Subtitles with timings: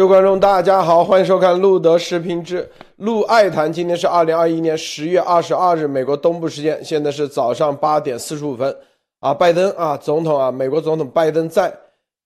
[0.00, 2.66] 各位观众，大家好，欢迎收看路德视频之
[2.96, 3.70] 路爱谈。
[3.70, 8.74] 今天是二零二一年十月二十二日，美国东部时间，现在是早上八点四十五分。
[9.18, 11.70] 啊，拜登啊，总统啊，美国总统拜登在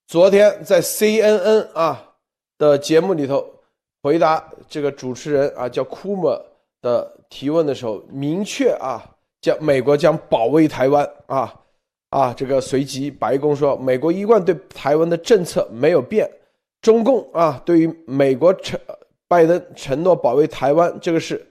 [0.06, 2.00] 昨天在 CNN 啊
[2.58, 3.44] 的节目里头
[4.04, 6.28] 回答这个主持人啊叫库姆
[6.80, 9.04] 的提问的时候，明确啊，
[9.40, 11.52] 将美国将保卫台湾啊
[12.10, 16.30] 啊，这个随即白宫说，美国一贯对台湾的政策没有变。
[16.84, 18.78] 中共啊，对于美国承
[19.26, 21.42] 拜登承诺保卫台湾这个事，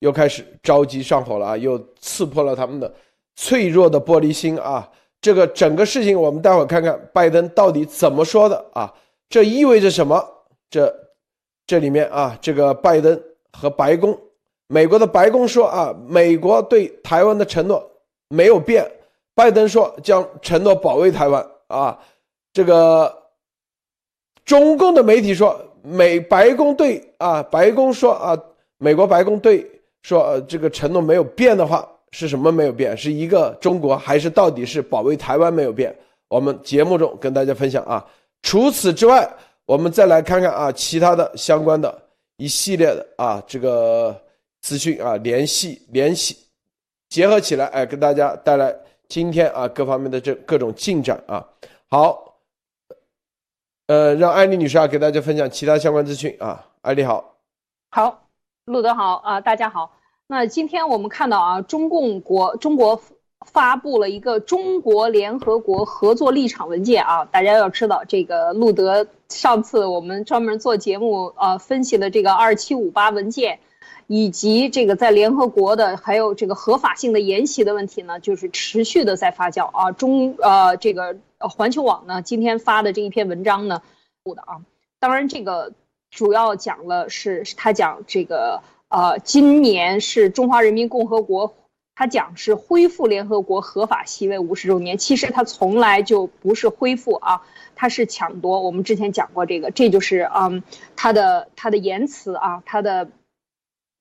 [0.00, 2.92] 又开始着急上火了啊，又刺破了他们的
[3.34, 4.86] 脆弱的玻璃心啊。
[5.22, 8.92] 这个整个事情，我们待会儿看看拜登到底怎么说的啊？
[9.30, 10.22] 这意味着什么？
[10.68, 10.94] 这
[11.66, 13.18] 这里面啊，这个拜登
[13.50, 14.14] 和白宫，
[14.66, 17.90] 美国的白宫说啊，美国对台湾的承诺
[18.28, 18.86] 没有变，
[19.34, 21.98] 拜登说将承诺保卫台湾啊，
[22.52, 23.21] 这个。
[24.44, 28.36] 中共的媒体说，美白宫对啊，白宫说啊，
[28.78, 29.64] 美国白宫对
[30.02, 32.96] 说，这个承诺没有变的话，是什么没有变？
[32.96, 35.96] 是一个中国，还是到底是保卫台湾没有变？
[36.28, 38.04] 我们节目中跟大家分享啊。
[38.42, 39.28] 除此之外，
[39.64, 41.96] 我们再来看看啊，其他的相关的
[42.36, 44.20] 一系列的啊这个
[44.60, 46.36] 资讯啊，联系联系
[47.08, 48.74] 结合起来，哎，跟大家带来
[49.08, 51.46] 今天啊各方面的这各种进展啊。
[51.88, 52.31] 好。
[53.92, 56.64] 呃，让艾丽女士啊给大家分享其他相关资讯啊。
[56.80, 57.34] 艾丽好，
[57.90, 58.22] 好，
[58.64, 59.92] 路德好啊，大家好。
[60.26, 63.02] 那今天我们看到啊，中共国中国
[63.44, 67.26] 发布了一个中国联合国合作立场文件啊。
[67.26, 73.60] 大家要知道，这个路德上次我们专门做节目呃分析的这个二七五八文件。
[74.06, 79.90] 以及这个在联合国的还有这个合法性的沿袭的问题呢，就是持续的在发酵啊。
[79.92, 83.82] 中呃这个环球网呢今天发的这一篇文章呢，
[84.24, 84.60] 的啊，
[84.98, 85.72] 当然这个
[86.10, 91.54] 主要讲了是他讲这个呃今年是中华人民共和国，
[91.94, 97.42] 他讲是恢复联合国合法席位五十周年，其实他从来就不是恢复啊，
[97.74, 98.60] 他是抢夺。
[98.60, 100.62] 我们之前讲过这个，这就是嗯
[100.96, 103.08] 他的他的言辞啊，他的。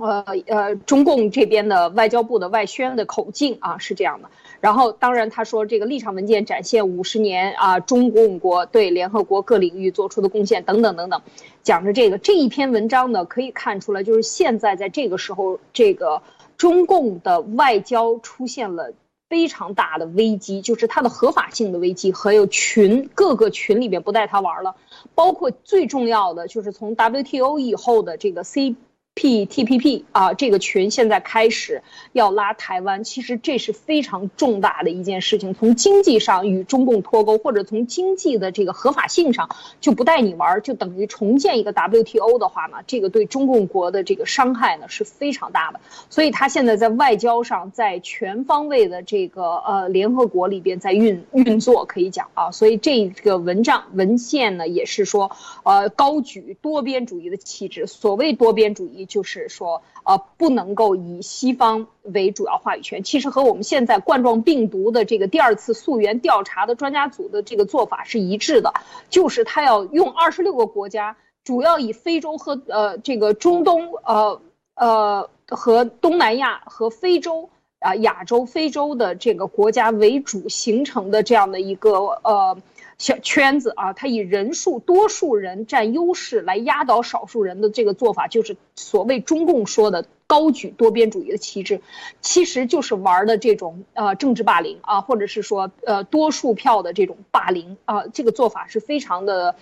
[0.01, 4.29] 呃呃，中共这边的外交部的外宣的口径啊是这样的。
[4.59, 11.21] 然后，当然他说这个立场文件展现五十年啊中共国对联合国各领域做出的贡献等等等等，
[11.63, 16.21] 讲着这个这一篇文章呢，可以看出来就是现在在这个时候，这个
[16.57, 18.93] 中共的外交出现了
[19.29, 24.75] 非常大的危机，就是它的合法性的危机，还有群各个群里面不带他玩了，
[25.15, 28.75] 包括最重要的就是从 WTO 以后的这个 C。
[29.13, 31.83] P T P P 啊，这个群现在开始
[32.13, 35.53] 要拉台湾，其实这是非常重大的一件事情。
[35.53, 39.49] 从经济上与中共脱钩，或者从经济的这个合法性上
[39.81, 45.81] 就不带你玩，就等于重建一个 W T O 的话呢，这个对中共国的这个伤害呢是非常大的。
[46.09, 52.51] 所以他现在在外交上，在全方位的这个呃联合国里边在运运作，可以讲啊。
[52.51, 57.85] 所以这个文章文献呢也是说，呃，高举多边主义的旗帜。
[57.87, 59.00] 所谓多边主义。
[59.05, 63.03] 就是说，呃，不能够以西方为主要话语权。
[63.03, 68.73] 其实和我们现在冠状病毒的这个第二次溯源调查的专家组的这个做法是一致的，
[69.09, 74.41] 就是他要用二十六个国家，主要以非洲和呃这个中东，呃
[74.75, 82.57] 呃和东南亚和非洲啊亚洲、非洲的这个国家为主形成的这样的一个呃。
[83.01, 91.81] 小圈子啊，他以人数多数人占优势来压倒少数人的这个做法，就是所谓中共说的高举多边主义的旗帜，
[92.21, 99.55] 其实就是玩的这种呃政治霸凌啊，或者是说呃多数票的这种霸凌啊，这个做法是非常的。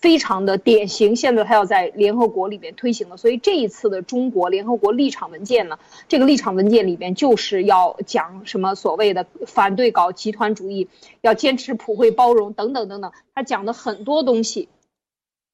[0.00, 10.88] 非常的典型，现在他要在联合国里面推行了，所以这一次的中国联合国立场文件呢，这个立场文件里边就是要讲什么所谓的反对搞集团主义，
[11.20, 14.68] 要坚持普惠包容等等等等，他讲的很多东西，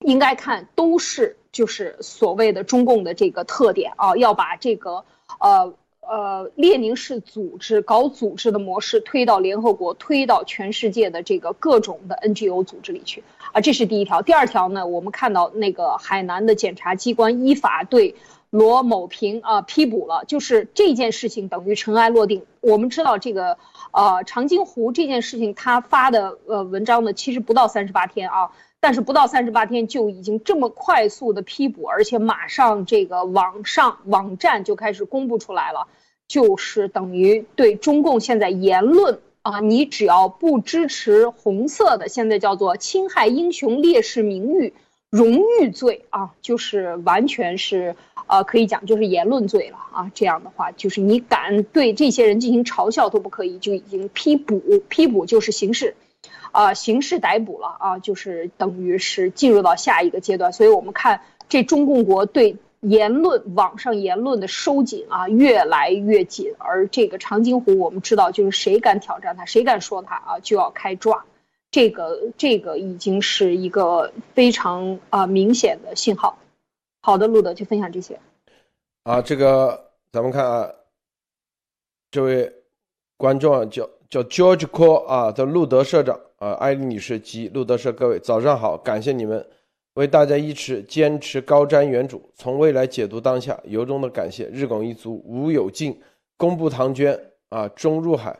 [0.05, 5.05] 应该看都是就是所谓的中共的这个特点啊，要把这个
[5.41, 5.75] 呃。
[6.09, 14.23] 呃，列宁式组织搞组织的模式推到联合国，推到全世界的这个各种的 NGO 组织里去啊，这是第一条。
[14.23, 18.15] 第二条呢，我们看到那个海南的检察机关依法对
[18.51, 22.45] 罗某平啊批捕了，就是这件事情等于尘埃落定。
[22.61, 23.59] 我们知道这个
[23.91, 28.51] 呃长津湖这件事情，他发的呃文章呢，其实不到三十八天啊。
[28.81, 35.89] 但是不到三十八天就已经这么快速的批捕，而且马上这个网上网站就开始公布出来了，
[36.29, 44.75] 就是等于对中共现在言论啊，你只要不支持红色的，现在叫做侵害英雄烈士名誉、
[45.11, 47.97] 荣誉罪啊，就是完全是
[48.27, 50.11] 呃，可以讲就是言论罪了啊。
[50.15, 55.95] 这样的话，就是你敢对这些人进行嘲笑都不可以，就已经批捕，批捕就是刑事，
[56.57, 60.51] 啊，刑事逮捕了啊，就是等于是进入到下一个阶段。
[60.55, 61.21] 所以我们看
[61.51, 66.55] 这中共国对言论、网上言论的收紧啊，越来越紧。
[66.57, 71.27] 而这个长津湖，我们知道就是谁敢挑战他，谁敢说他啊，就要开抓。
[71.71, 76.39] 这个这个已经是一个非常啊明显的信号。
[77.03, 78.19] 好的，路德就分享这些。
[79.03, 80.71] 啊，这个咱们看啊，
[82.11, 82.51] 这位
[83.19, 89.47] 观众啊叫叫 George Cole 啊的路德社长啊，艾丽女士及路德社各位早上好，感谢你们
[89.95, 94.47] 为大家一直坚持高瞻远瞩，从未来解读当下，由衷的感谢。
[94.49, 95.99] 日拱一卒，吴有进、
[96.37, 97.19] 工部唐捐
[97.49, 98.39] 啊，终入海。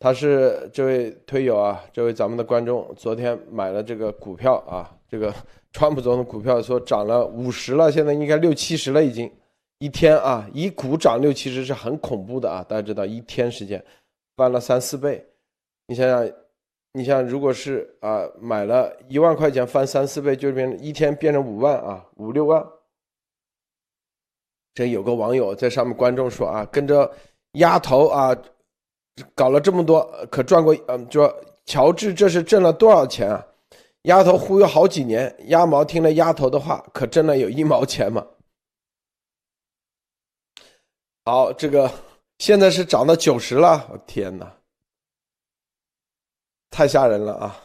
[0.00, 5.34] 他是这位推友啊，这位咱们的观众，昨天买了这个股票啊，这个
[5.72, 9.28] 川普总统股票说涨了五十了，现在应该六七十了，已经
[9.78, 13.82] 一天啊，一股涨六七十是很恐怖的啊，大家知道一天时间
[14.36, 15.26] 翻了三四倍，
[15.88, 16.30] 你想想，
[16.98, 22.66] 你像如果是啊买了一万块钱翻三四倍，就变一天变成五万啊，五六万。
[24.74, 27.10] 这有个网友在上面观众说啊，跟着
[27.52, 28.36] 丫头啊。
[29.34, 30.72] 搞了这么多，可赚过？
[30.86, 33.44] 嗯，就说乔治这是挣了多少钱啊？
[34.02, 38.24] 丫头忽悠好几年，鸭毛听了丫头的话，可挣了有一毛钱吗？
[41.24, 41.90] 好，这个
[42.38, 44.54] 现在是涨到九十了，我天哪，
[46.70, 47.56] 太吓人了啊！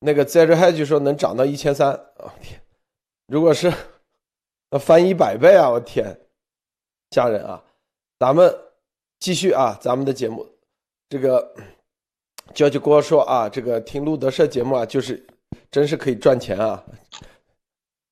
[0.00, 2.60] 那个 Zero Hedge 说能涨到一千三，我天，
[3.26, 3.72] 如果是
[4.80, 6.18] 翻一百倍啊，我天，
[7.10, 7.62] 吓人啊！
[8.18, 8.54] 咱们。
[9.18, 10.46] 继续啊，咱们的节目，
[11.08, 11.54] 这个
[12.54, 15.26] 娇娇哥说啊，这个听路德社节目啊，就是
[15.70, 16.84] 真是可以赚钱啊。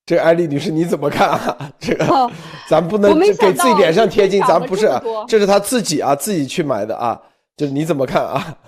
[0.07, 1.73] 这艾丽女士你怎么看啊？
[1.79, 2.33] 这个
[2.71, 4.89] 咱不能给自己脸上贴金，咱不是，
[5.29, 7.21] 这是他自己啊，自己去买的啊，
[7.55, 8.59] 就是你怎么看啊？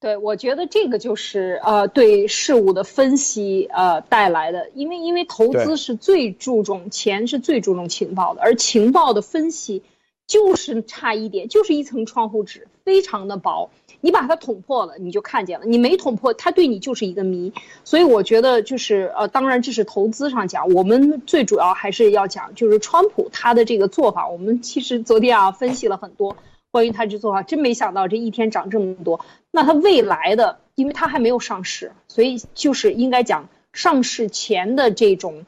[0.00, 9.82] 对，我觉得这个就是呃，对事物的分析呃带来的，因为因为投资是最注重钱，是最注重情报的，而情报的分析。
[10.28, 13.70] 就是差一点，就是一层窗户纸，非常的薄。
[14.00, 17.52] 你把它捅破了，你就看见了；你没捅破，它对你就是一个谜。
[17.84, 24.28] 所以我觉得，就是呃，当然这是投资上讲，我们最主要还是要讲，就是川普他的这个做法。
[24.28, 26.36] 我们其实昨天啊分析了很多
[26.72, 29.20] 关于他这做法，真没想到这一天涨这么多。
[29.56, 35.46] 那他未来的，因为他还没有上市，所以就是应该讲上市前的这种。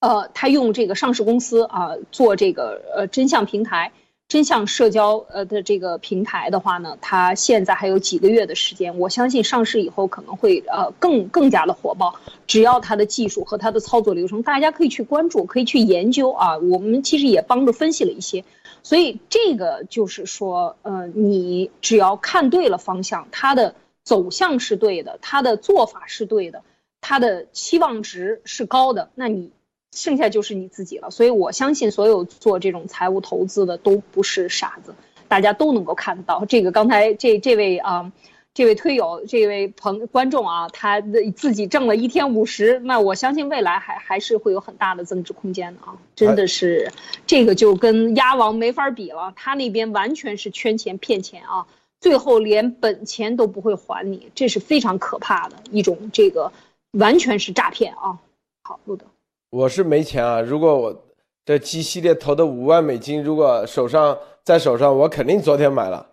[0.00, 3.92] 呃，他用这个上市公司啊做这个呃真相平台、
[4.26, 12.14] 真相社交呃的这个平台的话呢，他现在还有几个月的时间，我相信上市以后可能会呃更更加的火爆。
[12.48, 16.58] 只要他的技术和他的操作流程，大家可以去关注，可以去研究啊。
[16.58, 18.44] 我们其实也帮着分析了一些，
[18.88, 26.62] 所以这个就是说，呃，你只要看对了方向，它的走向是对的，它的做法是对的，
[27.02, 29.50] 它的期望值是高的，那你。
[29.90, 34.94] 剩下就是你自己了，所以我相信所有做这种财务投资的都不是傻子，
[35.28, 36.44] 大家都能够看到。
[36.44, 38.12] 这个刚才这这位啊，
[38.58, 45.96] 这位推友，这位朋观众啊，他的自己挣了一天五十，那我相信未来还还是会有很大的增值空间的啊！
[46.16, 46.90] 真的是，
[47.24, 51.68] 这个就跟鸭王没法比了，他那边完全是圈钱骗钱啊，
[52.00, 56.50] 最后连本钱都不会还你，这是非常可怕的一种这个，
[56.98, 58.18] 完全是诈骗啊！
[58.64, 59.06] 好，路德。
[59.50, 60.40] 我是没钱啊！
[60.40, 61.04] 如果我
[61.44, 66.04] 这 G 系列投的五万美金，如果手上在手上，我肯定昨天买了，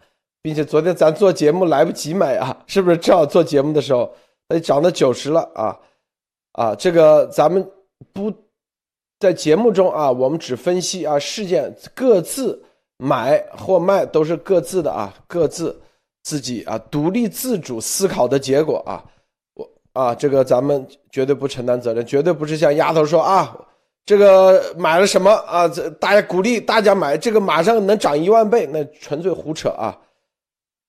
[0.46, 2.98] 并且昨天咱做节目来不及买啊，是不是？
[2.98, 4.14] 正好做节目的时候，
[4.48, 5.76] 它涨到九十了啊
[6.52, 6.76] 啊！
[6.76, 7.68] 这个咱们
[8.14, 8.32] 不
[9.20, 12.64] 在节目中啊，我们只分析啊事件各自
[12.98, 15.82] 买或卖都是各自的啊，各自
[16.22, 19.04] 自己啊独立自主思考的结果啊。
[19.56, 23.58] 我啊，这个咱们绝对不承担责任，绝对不是像丫头说啊，
[24.06, 25.68] 这个买了什么啊？
[25.68, 29.98] 这大家鼓励大家买，这个马上能涨一万倍，那纯粹胡扯啊！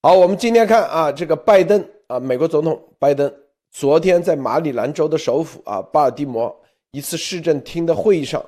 [0.07, 3.29] 好，我们今天看啊，这个拜登啊，美国总统拜登
[3.73, 6.57] 昨天在马里兰州的首府啊巴尔的摩
[6.93, 8.41] 一次市政厅的会议上，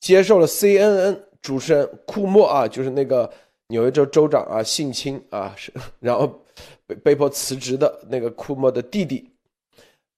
[0.00, 3.30] 接受了 CNN 主持人库莫啊，就是那个
[3.68, 5.54] 纽约州州长啊性侵啊，
[6.00, 6.36] 然后
[6.84, 9.30] 被被迫辞职的那个库莫的弟弟。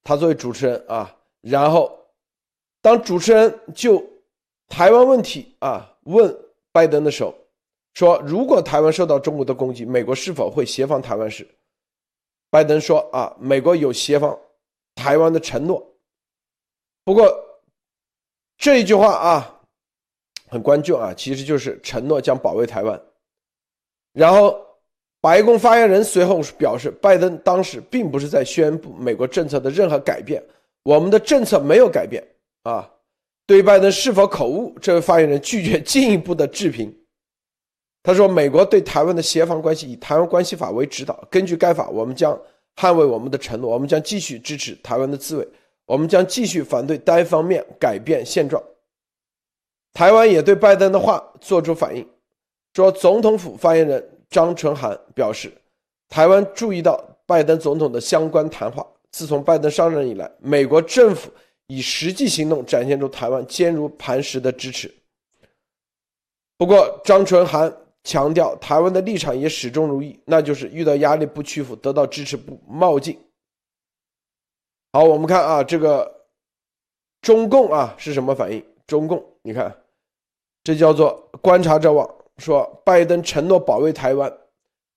[0.02, 1.94] 他作为主持人啊，然后
[2.80, 4.02] 当主持人就
[4.66, 6.34] 台湾问题啊问
[6.72, 7.34] 拜登的时候，
[7.94, 11.46] 说如果台湾受到中国的攻击，美国是否会协防台湾时，
[12.50, 14.38] 拜登说啊，美国有协防
[14.94, 15.84] 台湾的承诺
[17.04, 17.28] 不过
[18.56, 19.60] 这一句话啊，
[20.48, 23.00] 很关键啊，其实就是承诺将保卫台湾。
[24.12, 24.60] 然后，
[25.20, 30.42] 白宫发言人随后表示，拜登当时并不是在宣布美国政策的任何改变，
[30.82, 32.22] 我们的政策没有改变
[32.64, 32.88] 啊。
[33.46, 36.94] 对拜登是否口误，这位发言人拒绝进一步的置评。
[38.02, 42.38] 他说：“美国对台湾的协防关系以《台湾关系法》为指导，根据该法，我们将
[42.76, 45.46] 捍卫我们的承诺，我们将继续支持台湾的自卫，
[45.86, 48.62] 我们将继续反对单方面改变现状。”
[49.92, 52.06] 台湾也对拜登的话做出反应，
[52.74, 55.52] 说总统府发言人张纯涵表示，
[56.08, 58.86] 台湾注意到拜登总统的相关谈话。
[59.10, 61.30] 自从拜登上任以来，美国政府。
[61.72, 64.92] 以实际行动展现出台湾坚如磐石的支持。
[66.58, 67.72] 不过，张纯涵
[68.04, 73.18] 强调，台湾的立场也始终如一，那就是遇到压力不屈服，得到支持不冒进。
[74.92, 76.26] 好，我们看啊，这个
[77.20, 78.64] 中共啊是什么反应？
[78.86, 79.74] 中共，你看，
[80.64, 84.32] 这叫做观察者网说，拜登承诺保卫台湾，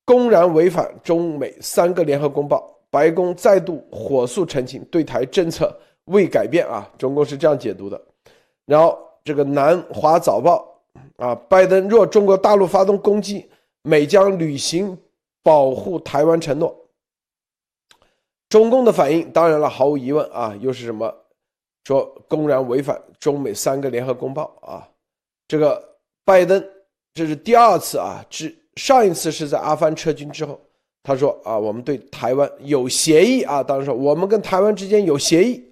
[0.06, 5.78] 公然违反中美三个联合公报，白宫再度火速澄清对台政策。
[6.08, 8.02] 未改变啊，中共是这样解读的。
[8.66, 10.73] 然后这个南华早报
[11.18, 13.50] 啊，拜登若中国大陆发动攻击，
[13.82, 14.98] 美将履行
[15.42, 16.76] 保护台湾承诺。
[18.50, 21.14] 中共的反应当然了，毫无疑问啊，又是什么？
[21.86, 24.88] 说公然违反中美三个联合公报啊。
[25.48, 26.64] 这个拜登
[27.14, 30.60] 这是第二次啊，之上一次是在阿富汗撤军之后，
[31.02, 35.64] 他说啊，我们对台湾有协议啊，当时说我们跟台湾之间有协议。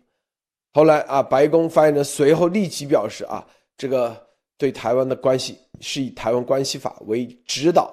[0.74, 3.46] 后来啊，白宫发言人随后立即表示啊，
[3.78, 4.16] 这个
[4.62, 7.92] 对台湾的关系是以《台湾关系法》为指导。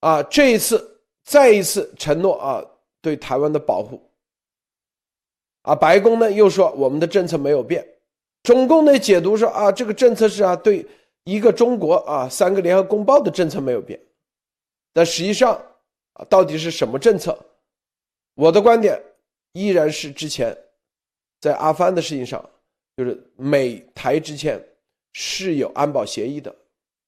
[0.00, 2.60] 啊，这一次再一次承诺啊，
[3.00, 4.02] 对台湾的保护。
[5.62, 7.86] 啊，白宫呢又说我们的政策没有变，
[8.42, 10.84] 中共呢解读说啊，这个政策是啊对
[11.22, 14.00] 一个中国啊三个联合公报的政策没有变，
[14.92, 15.54] 但实际上
[16.14, 17.38] 啊到底是什么政策？
[18.34, 19.00] 我的观点
[19.52, 20.52] 依然是之前。
[21.38, 22.44] 在阿富汗的事情上，
[22.96, 24.60] 就是美台之间
[25.18, 26.54] 是有安保协议的。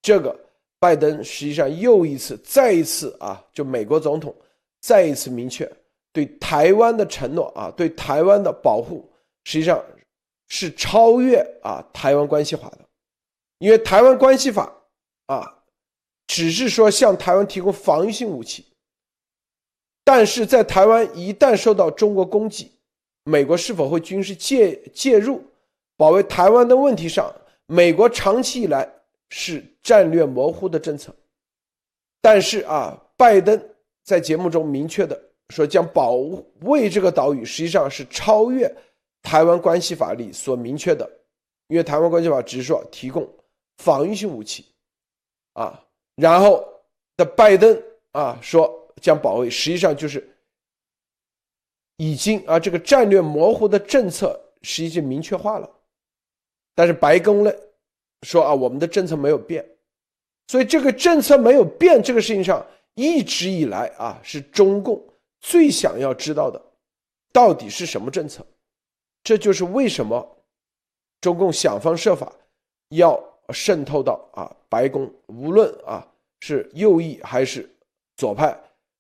[0.01, 0.35] 这个
[0.79, 4.35] 拜登实际上又一次、再一次啊，就美国总统
[4.81, 5.71] 再一次明确
[6.11, 9.07] 对台湾的承诺啊，对台湾的保护，
[9.45, 9.85] 实际上
[10.47, 12.79] 是超越啊台湾关系法的。
[13.59, 14.73] 因为台湾关系法
[15.27, 15.63] 啊，
[16.29, 18.65] 只是说向台湾提供防御性武器，
[20.03, 22.73] 但是在台湾一旦受到中国攻击。
[23.25, 25.45] 美国是否会军事介介入
[25.99, 27.31] 保卫台湾的问题上，
[27.69, 28.91] 美国长期以来
[29.29, 31.15] 是战略模糊的政策。
[32.21, 33.57] 但是啊，拜登
[34.03, 35.17] 在节目中明确的
[35.51, 36.17] 说，将保
[36.63, 38.69] 卫这个岛屿，实际上是超越
[39.23, 41.09] 台湾关系法里所明确的，
[41.69, 43.29] 因为台湾关系法只是说提供
[43.77, 44.65] 防御性武器，
[45.53, 45.85] 啊，
[46.17, 46.67] 然后
[47.17, 47.81] 的拜登
[48.13, 50.29] 啊说将保卫，实际上就是。
[52.01, 55.69] 已经啊，这个战略模糊的政策是已经明确化了，
[56.79, 57.53] 但是白宫呢
[58.23, 59.69] 说啊，我们的政策没有变，
[60.47, 65.05] 所以这个政策没有变这个事情上，一直以来啊是中共
[65.41, 66.63] 最想要知道的，
[67.33, 68.47] 到底是什么政策？
[69.25, 70.25] 这就是为什么
[71.21, 72.33] 中共想方设法
[72.91, 73.21] 要
[73.51, 76.07] 渗透到啊白宫，无论啊
[76.43, 77.69] 是右翼还是
[78.19, 78.57] 左派，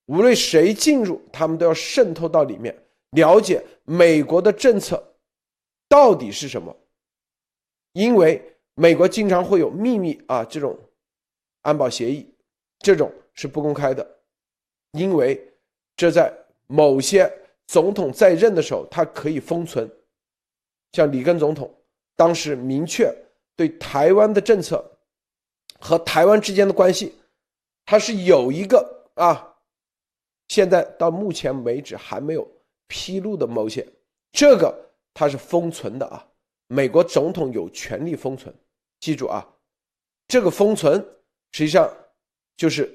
[0.06, 2.76] 无论谁进入，他们都要渗透到里面。
[3.12, 5.00] 了解美国的政策
[5.88, 6.74] 到底是什么？
[7.92, 8.42] 因为
[8.74, 10.78] 美国经常会有秘密啊，这种
[11.62, 12.32] 安保协议，
[12.78, 14.06] 这种是不公开的，
[14.92, 15.40] 因为
[15.96, 16.32] 这在
[16.66, 17.32] 某些
[17.66, 19.90] 总统在任的时候，他可以封存。
[20.92, 21.74] 像里根总统
[22.16, 23.12] 当时明确
[23.56, 24.84] 对台湾的政策
[25.80, 27.14] 和台湾之间的关系，
[27.84, 29.56] 他是有一个啊，
[30.48, 32.46] 现在到目前为止还没有。
[32.90, 33.86] 披露的某些，
[34.32, 34.74] 这个
[35.12, 36.26] 它是封存的啊，
[36.68, 38.54] 美国总统有权利封存，
[39.00, 39.46] 记住啊，
[40.28, 40.94] 这个封存
[41.50, 41.90] 实际上
[42.56, 42.88] 就是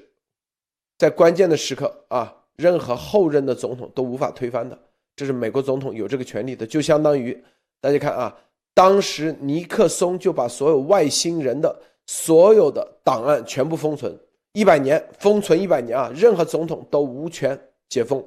[0.96, 4.78] 在关键的时刻啊，任何后任的总统都无法推翻的，
[5.16, 7.36] 这是美国总统有这个权利的，就相当于
[7.80, 8.34] 大家看啊，
[8.72, 11.76] 当时尼克松就把所有外星人的
[12.06, 14.16] 所有的档案全部封存。
[14.52, 18.24] 一百年，封存一百年啊，任何总统都无权解封。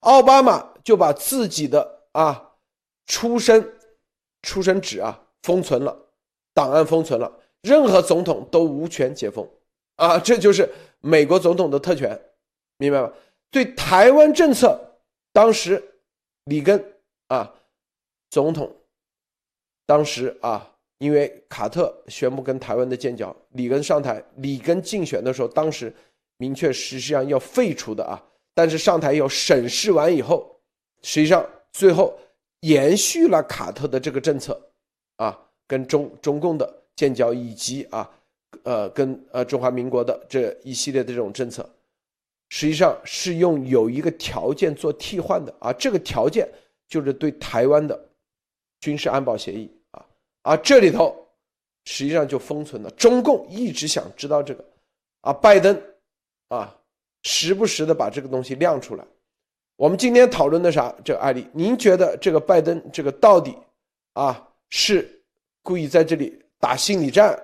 [0.00, 2.50] 奥巴马就把自己的啊
[3.06, 3.66] 出生
[4.42, 5.96] 出生纸啊封存了，
[6.52, 7.32] 档案封存了，
[7.62, 9.48] 任何总统都无权解封
[9.96, 10.68] 啊，这就是
[11.00, 12.20] 美国总统的特权，
[12.76, 13.12] 明白吗？
[13.50, 14.78] 对台湾政策，
[15.32, 15.82] 当时
[16.44, 16.82] 里根
[17.28, 17.54] 啊
[18.30, 18.74] 总统
[19.86, 25.94] 当时啊，因为卡特宣布跟台湾的建交，里根上台，里根竞选的时候，当时
[26.38, 28.20] 明确实际上要废除的啊，
[28.54, 30.58] 但是上台以后审视完以后，
[31.02, 32.18] 实际上最后
[32.62, 34.60] 延续了卡特的这个政策，
[35.16, 35.38] 啊，
[35.68, 38.10] 跟中中共的建交以及啊，
[38.64, 41.64] 呃，跟呃中华民国的这一系列的这种政策，
[42.48, 46.48] 实际上是用有一个条件做替换的啊，这个条件
[46.88, 48.08] 就是对台湾的。
[48.80, 50.04] 军事安保协议啊，
[50.42, 51.16] 啊，这里头
[51.84, 52.90] 实际上就封存了。
[52.96, 54.64] 中共一直想知道这个，
[55.20, 55.80] 啊，拜登
[56.48, 56.76] 啊，
[57.22, 59.06] 时不时的把这个东西亮出来。
[59.76, 60.94] 我们今天讨论的啥？
[61.04, 63.56] 这个案例，您觉得这个拜登这个到底
[64.12, 65.22] 啊是
[65.62, 67.36] 故意在这里打心理战，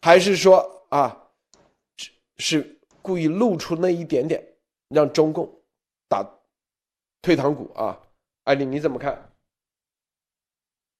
[0.00, 1.24] 还是说啊
[1.96, 4.42] 是是故意露出那一点点，
[4.88, 5.50] 让中共
[6.08, 6.24] 打
[7.20, 7.98] 退堂鼓啊？
[8.44, 9.30] 艾丽，你怎么看？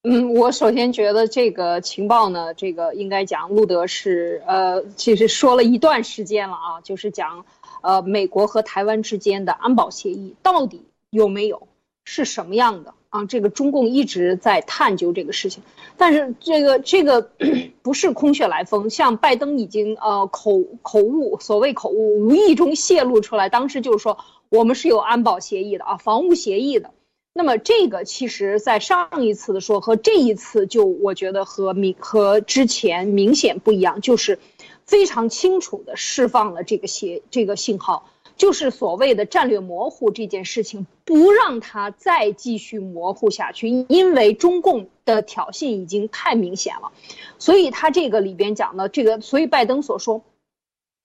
[0.04, 7.46] 嗯，我首先觉得这个情报呢，这个应该讲路德是呃，其实说了一段时间了啊，就是讲，
[7.82, 11.68] 呃，美国和台湾之间的安保协议到底有没有，
[12.04, 13.24] 是什么样的啊？
[13.26, 15.62] 这个中共一直在探究这个事情，
[15.96, 17.30] 但是这个这个
[17.82, 26.90] 不是空穴来风，像拜登已经呃口口误，所谓口误，无意中泄露出来，当时就是说我们是有安保协议的啊，防务协议的。
[27.34, 34.38] 那么这个其实，在上一次的说和这一次，就我觉得和明和之前明显不一样，就是
[34.86, 46.92] 非常清楚的释放了这个信这个信号，就是所谓的战略模糊这件事情，不让它再继续模糊下去，因为中共的挑衅已经太明显了，
[47.38, 50.22] 所以他这个里边讲的这个，所以拜登所说，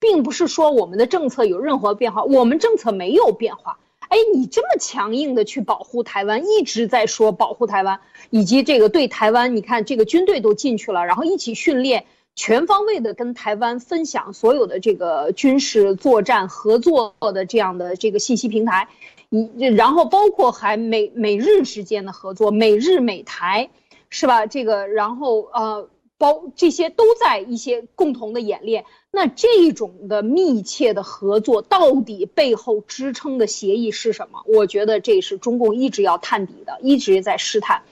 [0.00, 3.78] 并不是说我们的政策有任何变化，我们政策没有变化。
[4.08, 12.06] 哎，你这么强硬的去保护台湾，一直在说保护台湾，以及这个对台湾，你看这个军队都进去了，然后一起训练，
[12.38, 18.88] 全方位的跟台湾分享所有的这个军事作战合作的这样的这个信息平台，
[19.28, 23.70] 你然后包括还美美日之间的合作，美日美台，
[24.08, 24.46] 是吧？
[24.46, 25.88] 这个然后呃。
[26.20, 34.42] 包这些都在一些共同的演练，那这种的密切的合作到底背后支撑的协议是什么？
[34.48, 37.82] 我觉得这是中共一直要探底的，一直在试探，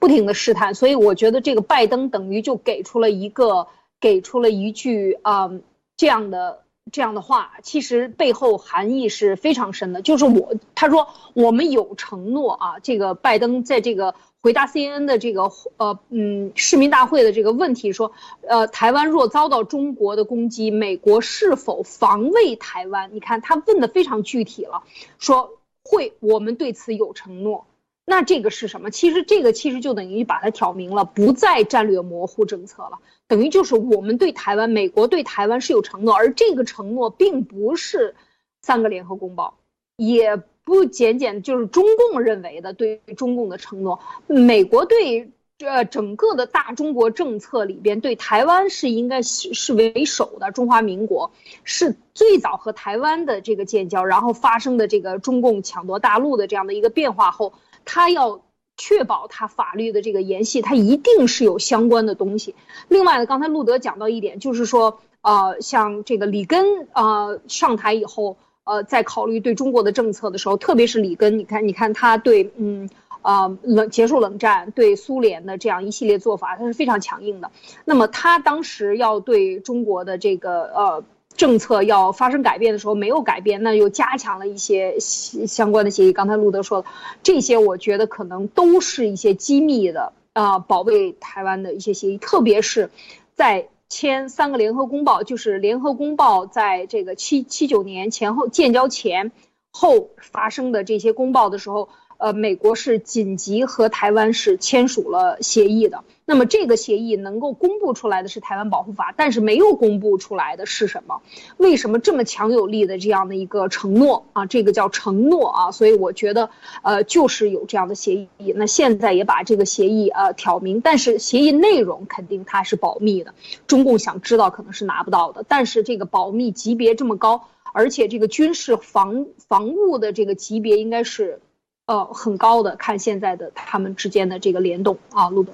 [0.00, 0.74] 不停的试探。
[0.74, 3.68] 所以我觉得这个拜登等于就给出了一个，
[4.00, 5.50] 给出了一句啊
[5.96, 10.02] 这样的这样的话，其实背后含义是非常深的。
[10.02, 14.14] 就是我他说我们有承诺啊，这个拜登在这个。
[14.42, 18.12] 回答 CNN 的这个呃嗯市民大会的这个问题说，
[18.46, 23.10] 呃台湾若遭到中国的攻击，美国是否防卫台湾？
[23.12, 24.84] 你看他问的非常具体了，
[25.18, 27.66] 说会，我们对此有承诺。
[28.06, 28.90] 那这个是什么？
[28.90, 38.14] 其实这个其实就等于把它挑明了，不再战略模糊政策了，等于就是我们对台湾，美国对台湾是有承诺，而这个承诺并不是
[38.62, 39.58] 三个联合公报，
[39.96, 40.40] 也。
[40.66, 50.50] 不简简就是中共认为的对中共的承诺，美国对这整个的大中国政策里边，对台湾是应该是是为首的。
[50.50, 51.30] 中华民国
[51.62, 57.52] 是最早和台湾的这个建交，然后发生的这个中共抢夺大陆的这样的一个变化后，
[57.86, 58.42] 他要
[58.76, 62.54] 确保他法律的这个延续，他一定是有相关的东西。
[62.88, 68.36] 另外呢，刚才路德讲到一点，就是说，呃，像这个里根呃上台以后。
[68.68, 72.90] 呃，在考虑对中国的政策的时候，特别是里根，你看，你看他对，嗯，
[73.22, 77.52] 啊，冷结束冷战，对苏联的这样一系列做法，他是非常强硬的。
[77.84, 81.04] 那么他当时要对中国的这个呃
[81.36, 86.12] 政策要发生改变的时候，没有改变，那又加强了一些相关的协议。
[86.12, 86.84] 刚才路德说了，
[87.22, 92.90] 这些我觉得可能都是一些机密的啊，保卫台湾的一些协议，特别是
[93.34, 93.68] 在。
[93.88, 99.30] 签三个联合公报，就是联合公报在这个七七九年前后建交前
[99.70, 101.88] 后发生的这些公报的时候。
[102.18, 106.04] 呃，美国是紧急和台湾是签署了协议的。
[106.28, 111.20] 那么这个协议能够公布出来的是台湾保护法，但是没有公布出来的是什么？
[111.56, 114.44] 为什么这么强有力的这样的一个承诺啊？
[114.46, 115.70] 这个叫承诺啊。
[115.70, 116.50] 所以我觉得，
[116.82, 118.52] 呃，就是有这样的协议。
[118.56, 123.32] 那现在也把这个协议呃挑明，但是协议内容肯定它是保密的。
[123.68, 125.44] 中共想知道可能是拿不到的。
[125.46, 131.40] 但是这个保密级别这么高，而且这个军事防防务的这个级别应该是。
[131.86, 135.52] 呃，很高的，看现在的他们之间的这个联动啊，路德。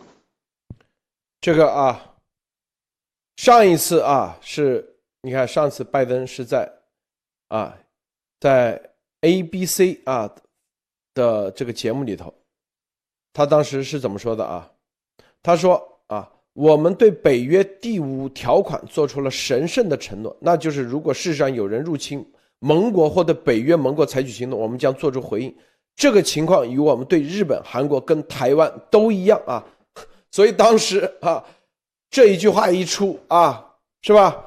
[1.40, 2.14] 这个啊，
[3.36, 6.72] 上一次啊，是你看上次拜登是在
[7.48, 7.76] 啊，
[8.40, 8.80] 在
[9.20, 10.34] ABC 啊
[11.12, 12.32] 的这个节目里头，
[13.34, 14.70] 他当时是怎么说的啊？
[15.42, 22.26] 他说啊，我们对北约第五条款做出了神圣的承诺，那就是如果世上有人入侵
[22.60, 25.54] 盟国或者北约盟国采取行动，我们将做出回应。
[25.94, 29.64] 这个情况与我们对日本、韩国跟台湾都一样啊。
[30.30, 31.44] 所以当时啊，
[32.10, 34.44] 这一句话一出啊，是吧？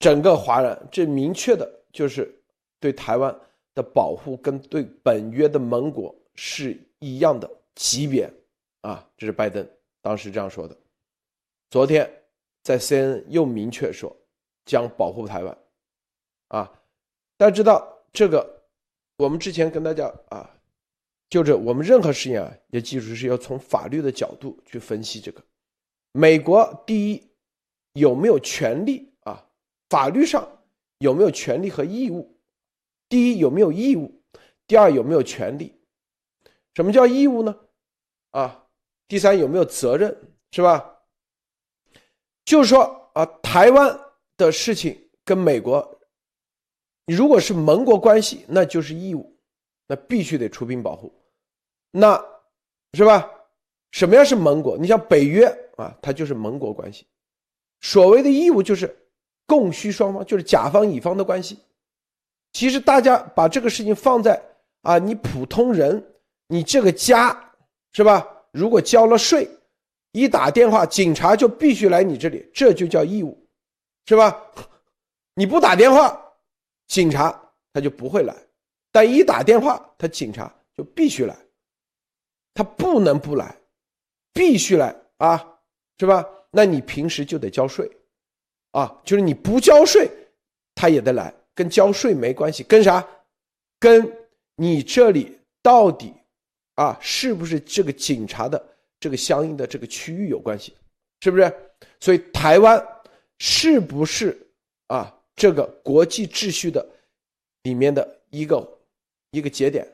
[0.00, 2.34] 整个华人这明确的就是
[2.80, 3.34] 对台湾
[3.74, 8.28] 的保护跟对本约的盟国是一样的级别
[8.80, 9.06] 啊。
[9.16, 9.66] 这是拜登
[10.02, 10.76] 当时这样说的。
[11.70, 12.10] 昨天
[12.62, 14.14] 在 CNN 又明确说
[14.64, 15.58] 将保护台湾
[16.48, 16.72] 啊。
[17.36, 18.44] 大家知道这个，
[19.18, 20.50] 我们之前跟大家啊。
[21.30, 25.40] 就是我们任何事情啊，也记住是要从法律的角度去分析这个。
[26.10, 27.22] 美国第一
[27.92, 29.46] 有没有权利啊？
[29.88, 30.46] 法律上
[30.98, 32.36] 有没有权利和义务？
[33.08, 34.20] 第一有没有义务？
[34.66, 35.72] 第二有没有权利？
[36.74, 37.56] 什么叫义务呢？
[38.32, 38.66] 啊，
[39.06, 40.16] 第三有没有责任？
[40.50, 40.98] 是吧？
[42.44, 44.00] 就是说啊，台湾
[44.36, 46.00] 的事情跟美国，
[47.06, 49.38] 如果是盟国关系，那就是义务，
[49.86, 51.12] 那必须得出兵保护。
[51.90, 52.24] 那，
[52.92, 53.30] 是吧？
[53.92, 54.78] 什么样是盟国？
[54.78, 57.06] 你像北约啊，它就是盟国关系。
[57.80, 58.96] 所谓的义务就是
[59.46, 61.58] 供需双方，就是甲方乙方的关系。
[62.52, 64.40] 其实大家把这个事情放在
[64.82, 66.04] 啊，你普通人，
[66.46, 67.52] 你这个家
[67.92, 68.26] 是吧？
[68.52, 69.48] 如果交了税，
[70.12, 73.36] 一打电话，警察就必须来你这里，这就叫义务，
[74.06, 74.40] 是吧？
[75.34, 76.20] 你不打电话，
[76.86, 77.40] 警察
[77.72, 78.34] 他就不会来；
[78.92, 81.36] 但一打电话，他警察就必须来。
[82.52, 83.56] 他不能不来，
[84.32, 85.58] 必须来啊，
[85.98, 86.26] 是吧？
[86.50, 87.88] 那你平时就得交税，
[88.72, 90.10] 啊，就是你不交税，
[90.74, 93.06] 他也得来，跟交税没关系，跟啥？
[93.78, 94.12] 跟
[94.56, 96.12] 你这里到底
[96.74, 98.62] 啊，是不是这个警察的
[98.98, 100.74] 这个相应的这个区域有关系，
[101.20, 101.54] 是不是？
[102.00, 102.84] 所以台湾
[103.38, 104.36] 是不是
[104.88, 106.84] 啊这个国际秩序的
[107.62, 108.78] 里面的一个
[109.30, 109.86] 一个节点？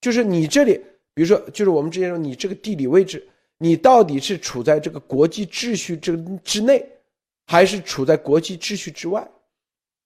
[0.00, 0.84] 就是你这里。
[1.14, 3.26] 比如说，就是我们之前说，你这个地理位置，
[3.58, 6.84] 你到底是处在这个国际秩序这之内，
[7.46, 9.26] 还是处在国际秩序之外？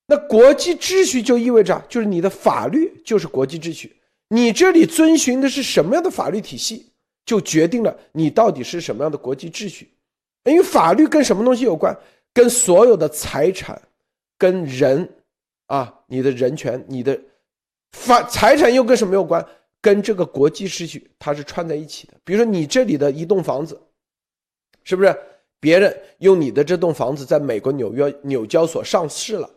[0.07, 3.97] 那国际秩序就意味着，就是你的法律就是国际秩序，
[4.29, 6.90] 你这里遵循的是什么样的法律体系，
[7.25, 9.90] 就决定了你到底是什么样的国际秩序。
[10.44, 11.94] 因为法律跟什么东西有关？
[12.33, 13.81] 跟所有的财产、
[14.38, 15.07] 跟人
[15.66, 17.18] 啊，你的人权、你的
[17.92, 19.44] 法财产又跟什么有关？
[19.81, 22.14] 跟这个国际秩序它是串在一起的。
[22.25, 23.81] 比如说，你这里的一栋房子，
[24.85, 25.17] 是不是
[25.61, 29.49] 别人用你的这栋房子在美国纽约纽交所上市了？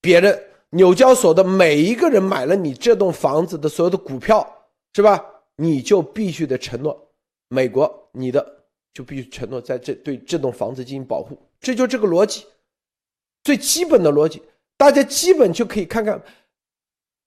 [0.00, 4.46] 别人纽交所的每一个人买了你这栋房子的所有的股票，
[4.94, 5.24] 是吧？
[5.56, 7.10] 你就必须得承诺
[7.48, 8.64] 美国，你的
[8.94, 11.36] 就必须承诺在这对这栋房子进行保护。
[11.60, 12.46] 这就这个逻辑，
[13.42, 14.40] 最基本的逻辑，
[14.76, 16.22] 大家基本就可以看看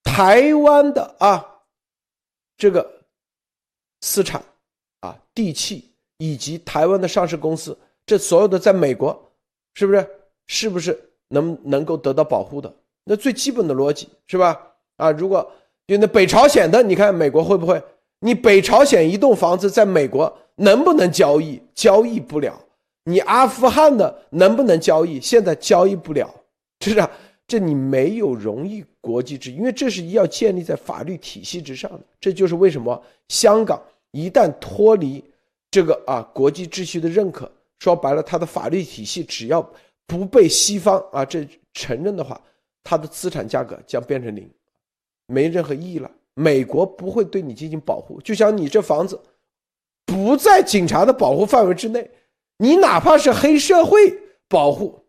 [0.03, 1.50] 台湾的啊。
[2.61, 2.87] 这个
[4.01, 4.39] 资产
[4.99, 9.19] 啊，地契以及台湾的上市公司，这所有的在美国，
[9.73, 10.07] 是不是
[10.45, 10.95] 是不是
[11.29, 12.71] 能能够得到保护的？
[13.03, 14.61] 那最基本的逻辑是吧？
[14.97, 15.51] 啊，如果
[15.87, 17.81] 就那北朝鲜的，你看美国会不会？
[18.19, 21.59] 你北朝鲜一栋房子在美国能不能交易？
[21.73, 22.63] 交易不了。
[23.05, 25.19] 你阿富汗的能不能交易？
[25.19, 26.31] 现在交易不了，
[26.81, 27.07] 是不是？
[27.51, 31.99] 这你没有容易国际制，因为这是要建立在法律体系之上的。
[32.17, 35.21] 这就是为什么香港一旦脱离
[35.69, 39.69] 这个啊国际秩序的认可，说白了，它的法律体系只要
[40.07, 42.39] 不被西方啊这承认的话，
[42.85, 44.49] 它的资产价格将变成零，
[45.25, 46.09] 没任何意义了。
[46.35, 49.21] 美国不会对你进行保护，就像你这房子
[50.05, 52.09] 不在警察的保护范围之内，
[52.59, 55.00] 你哪怕是黑社会保护。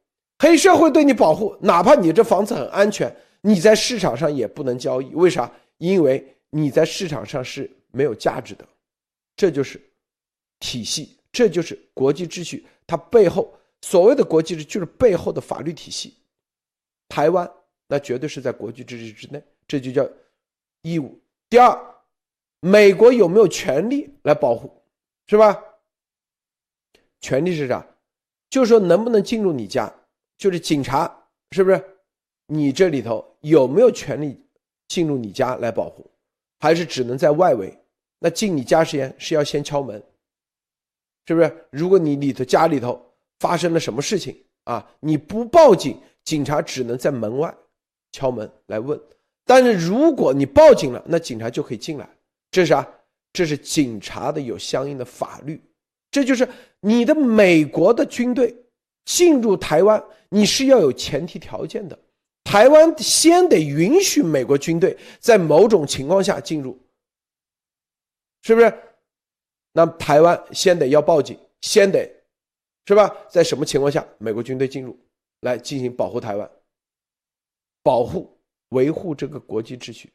[0.43, 5.15] 黑社会对你保护，哪怕你这房子很安全，你在市场上也不能交易。
[5.15, 5.49] 为啥？
[5.79, 8.67] 因为你在市场上是没有价值的。
[9.37, 9.81] 这就是
[10.59, 12.67] 体系，这就是国际秩序。
[12.89, 16.17] 它背后所谓的国际秩序，就是背后的法律体系。
[17.09, 17.49] 台湾
[17.87, 20.05] 那绝对是在国际秩序之内，这就叫
[20.83, 21.17] 义务。
[21.49, 21.81] 第二，
[22.59, 24.69] 美国有没有权利来保护？
[25.29, 25.63] 是吧？
[27.21, 27.87] 权利是啥？
[28.51, 29.95] 就是说能不能进入你家？
[30.43, 31.09] 就是警察，
[31.53, 31.81] 是不是？
[32.49, 34.45] 你这里头有没有权利
[34.89, 36.05] 进入你家来保护，
[36.59, 37.73] 还是只能在外围？
[38.19, 40.03] 那进你家时间是要先敲门，
[41.29, 41.67] 是不是？
[41.71, 43.01] 如果你里头家里头
[43.39, 47.55] 发生了什么事情啊，你不报警，警察只能在门外
[48.11, 49.01] 敲门来问。
[49.45, 52.11] 但是如果你报警了，那警察就可以进来。
[52.51, 52.89] 这是啥？
[53.33, 55.63] 这是警察的有相应的法律。
[56.11, 56.49] 这就是
[56.81, 58.53] 你的美国的军队
[59.05, 61.99] 进入台湾，你是要有前提条件的。
[62.45, 66.79] 台湾先得允许美国军队在某种情况下进入，
[68.43, 68.73] 是不是？
[69.73, 72.07] 那台湾先得要报警，先得，
[72.87, 73.11] 是吧？
[73.31, 74.99] 在什么情况下美国军队进入
[75.41, 76.51] 来进行保护台湾、
[77.83, 78.37] 保护
[78.71, 80.13] 维护这个国际秩序？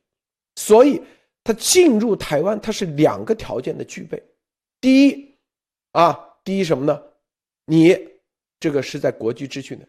[0.58, 1.02] 所以
[1.44, 4.22] 他进入台湾，他是两个条件的具备。
[4.82, 5.36] 第一，
[5.94, 7.02] 啊，第一什么呢？
[7.66, 7.98] 你
[8.60, 9.86] 这个是在国际秩序内。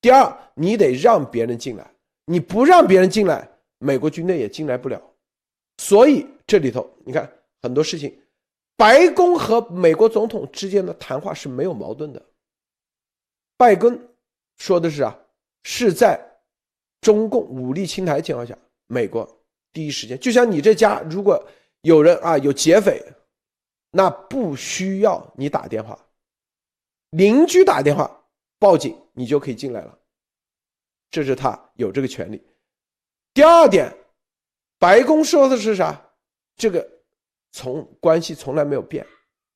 [0.00, 1.90] 第二，你得让别人进来，
[2.24, 5.02] 你不让别人进来，美国军队也进来不了。
[5.78, 7.30] 所以这里头，你看
[7.62, 8.18] 很多事情，
[8.76, 12.22] 白宫和美国总统之间的谈话是没有矛盾的。
[13.56, 13.98] 拜登
[14.56, 15.18] 说的是啊，
[15.64, 16.18] 是在
[17.02, 19.28] 中共武力侵台情况下，美国
[19.72, 21.46] 第一时间，就像你这家如果
[21.82, 23.02] 有人啊有劫匪，
[23.90, 25.98] 那不需要你打电话，
[27.10, 28.16] 邻居打电话。
[28.58, 29.98] 报警，你就可以进来了，
[31.10, 32.46] 这是他有这个权利。
[33.32, 33.90] 第二点，
[34.78, 35.98] 白宫说的是啥？
[36.56, 36.86] 这个
[37.52, 39.06] 从关系从来没有变，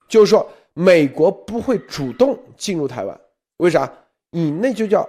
[0.09, 3.21] 就是说美国不会主动进入台湾，
[3.59, 3.93] 为啥？
[4.31, 5.07] 你那就叫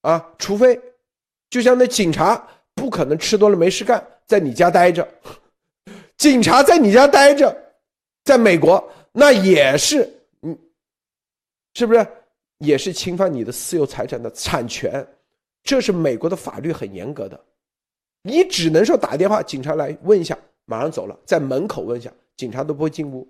[0.00, 0.80] 啊，除非
[1.50, 5.06] 就像那警察不可能吃多了没事干，在你家待着，
[6.16, 7.54] 警察在你家待着，
[8.24, 10.13] 在美国那也是，
[11.74, 12.06] 是不是？
[12.58, 15.04] 也是侵犯你的私有财产的产权，
[15.64, 17.38] 这是美国的法律很严格的，
[18.22, 23.28] 你只能说打电话，警察来问一下，马上走了，在门口问一下，警察都不会进屋。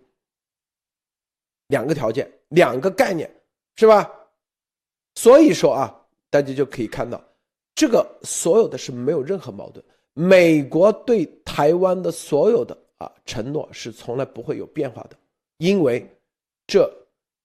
[1.68, 3.28] 两个条件，两个概念，
[3.76, 4.08] 是吧？
[5.14, 7.20] 所以说啊，大家就可以看到，
[7.74, 9.82] 这个所有的是没有任何矛盾。
[10.12, 15.16] 美国对台湾的所有的啊承诺是从来不会有变化的，
[15.56, 16.06] 因为
[16.66, 16.88] 这。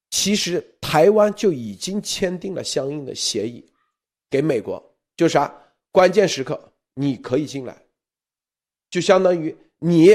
[0.09, 3.63] 其实台湾就已经签订了相应的协议，
[4.29, 4.83] 给美国，
[5.15, 5.53] 就是啥？
[5.91, 7.81] 关键时刻你可以进来，
[8.89, 10.09] 就相当于你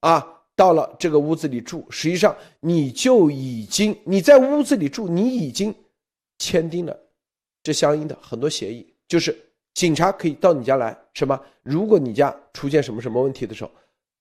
[0.00, 5.74] 啊到了这个屋子里住，实际上你就已经你在屋子里住，你已经
[6.38, 6.98] 签订了
[7.62, 9.36] 这相应的很多协议，就是
[9.74, 11.40] 警察可以到你家来，什么？
[11.62, 13.70] 如果你家出现什么什么问题的时候。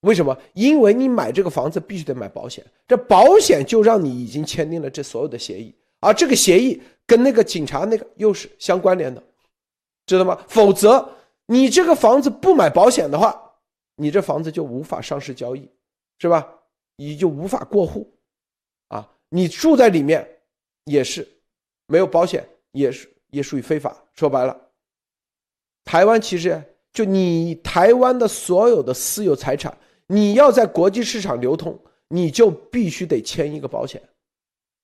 [0.05, 0.37] 为什么？
[0.53, 9.21] 因为你买这个房子必须得买保险，这保险就让你已经签订了这所有的协议，而这个协议跟那个警察那个又是相关联的，
[10.05, 10.39] 知道吗？
[10.47, 11.09] 否则
[11.47, 13.35] 你这个房子不买保险的话，
[13.95, 15.67] 你这房子就无法上市交易，
[16.19, 16.47] 是吧？
[16.97, 18.07] 你就无法过户，
[18.89, 20.25] 啊，你住在里面
[20.83, 21.27] 也是
[21.87, 23.97] 没有保险，也是也属于非法。
[24.13, 24.55] 说白了，
[25.83, 26.61] 台湾其实
[26.93, 29.75] 就你台湾的所有的私有财产。
[30.07, 34.01] 你要在国际市场流通，你就必须得签一个保险，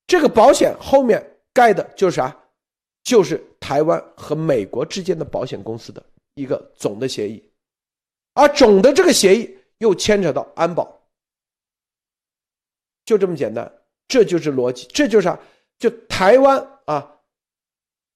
[0.07, 2.35] 这个保险后面盖的就是啥？
[3.03, 6.03] 就是台湾和美国之间的保险公司的
[6.35, 7.43] 一个总的协议，
[8.33, 10.99] 而总的这个协议又牵扯到安保，
[13.05, 13.71] 就这么简单，
[14.07, 15.39] 这就是逻辑，这就是啥？
[15.79, 17.19] 就台湾啊，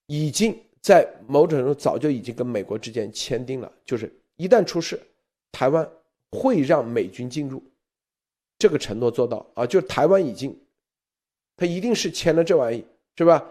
[0.06, 5.00] 已经在某种程度早就已经跟美国之间签订了，就是一旦出事，
[5.52, 5.88] 台湾。
[6.36, 7.64] 会让美军进入，
[8.60, 10.56] 这个承诺做到啊，就是台湾已经，
[11.56, 12.86] 他一定是签了这玩意，
[13.18, 13.44] 是吧？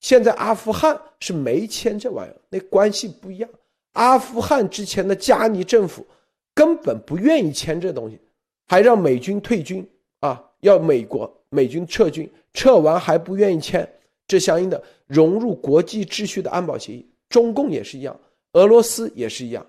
[0.00, 3.48] 现在阿富汗是没签这玩意，那关系不一样。
[3.92, 6.06] 阿富汗之前的加尼政府
[6.54, 8.20] 根本不愿意签这东西，
[8.66, 9.88] 还让美军退军
[10.20, 13.88] 啊，要美国美军撤军，撤完还不愿意签
[14.28, 17.08] 这相应的融入国际秩序的安保协议。
[17.30, 18.18] 中共也是一样，
[18.52, 19.66] 俄罗斯也是一样。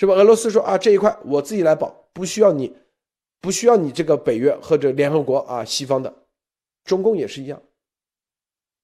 [0.00, 0.14] 是吧？
[0.14, 2.74] 俄罗斯说啊，这一块我自己来保，不需要你，
[3.38, 6.10] 不需要你这个北约或者联合国啊，西方的，
[6.84, 7.62] 中共也是一样。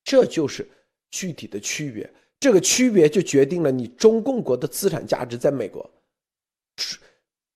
[0.05, 0.69] 这就是
[1.11, 5.91] 具体的区别，这个区别就决定了你中共国的资产价值在美国，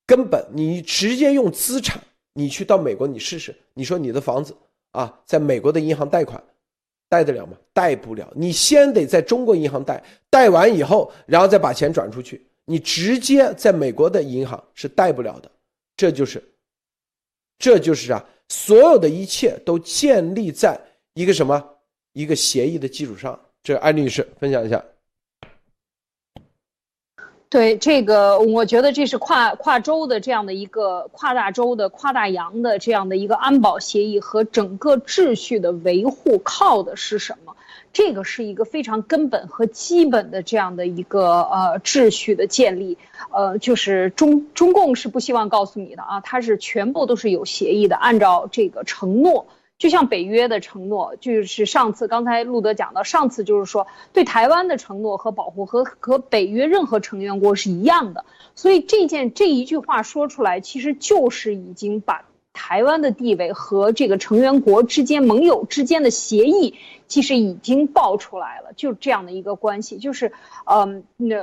[0.07, 4.57] 根本你直接用资产，你去到美国你试试，你说你的房子
[4.93, 6.43] 啊，在美国的银行贷款，
[7.11, 7.59] 贷得了吗？
[7.75, 12.47] 贷不了，你先得在中国银行贷，贷完以后，然后再把钱转出去。
[12.71, 15.51] 你直接在美国的银行是贷不了的，
[15.97, 16.41] 这就是，
[17.59, 20.81] 这就是啊，所有的一切都建立在
[21.15, 21.61] 一个什么
[22.13, 23.37] 一个协议的基础上。
[23.65, 24.81] 这安女士分享一下。
[27.49, 37.57] 对这个，我觉得这是跨跨州的这样的一个跨大洲的跨大洋的这样的一个安保协议和整个秩序的维护，靠的是什么？
[37.93, 42.97] 这个是一个非常根本和基本的这样的一个呃秩序的建立，
[43.33, 58.25] 呃，就是中中共是不希望告诉你的啊，它是全部都是有协议的，按照这个承诺就像北约的承诺，就是上次刚才路德讲到，上次就是说对台湾的承诺和保护和和北约任何成员国是一样的，
[58.55, 62.25] 所以这件这一句话说出来，其实就是已经把。
[62.63, 66.75] 台湾的地位和这个成员国之间、盟友之间的协议，
[67.09, 70.31] 其实已经爆出来了，就这样的一个关系，就是，
[70.67, 71.37] 嗯，那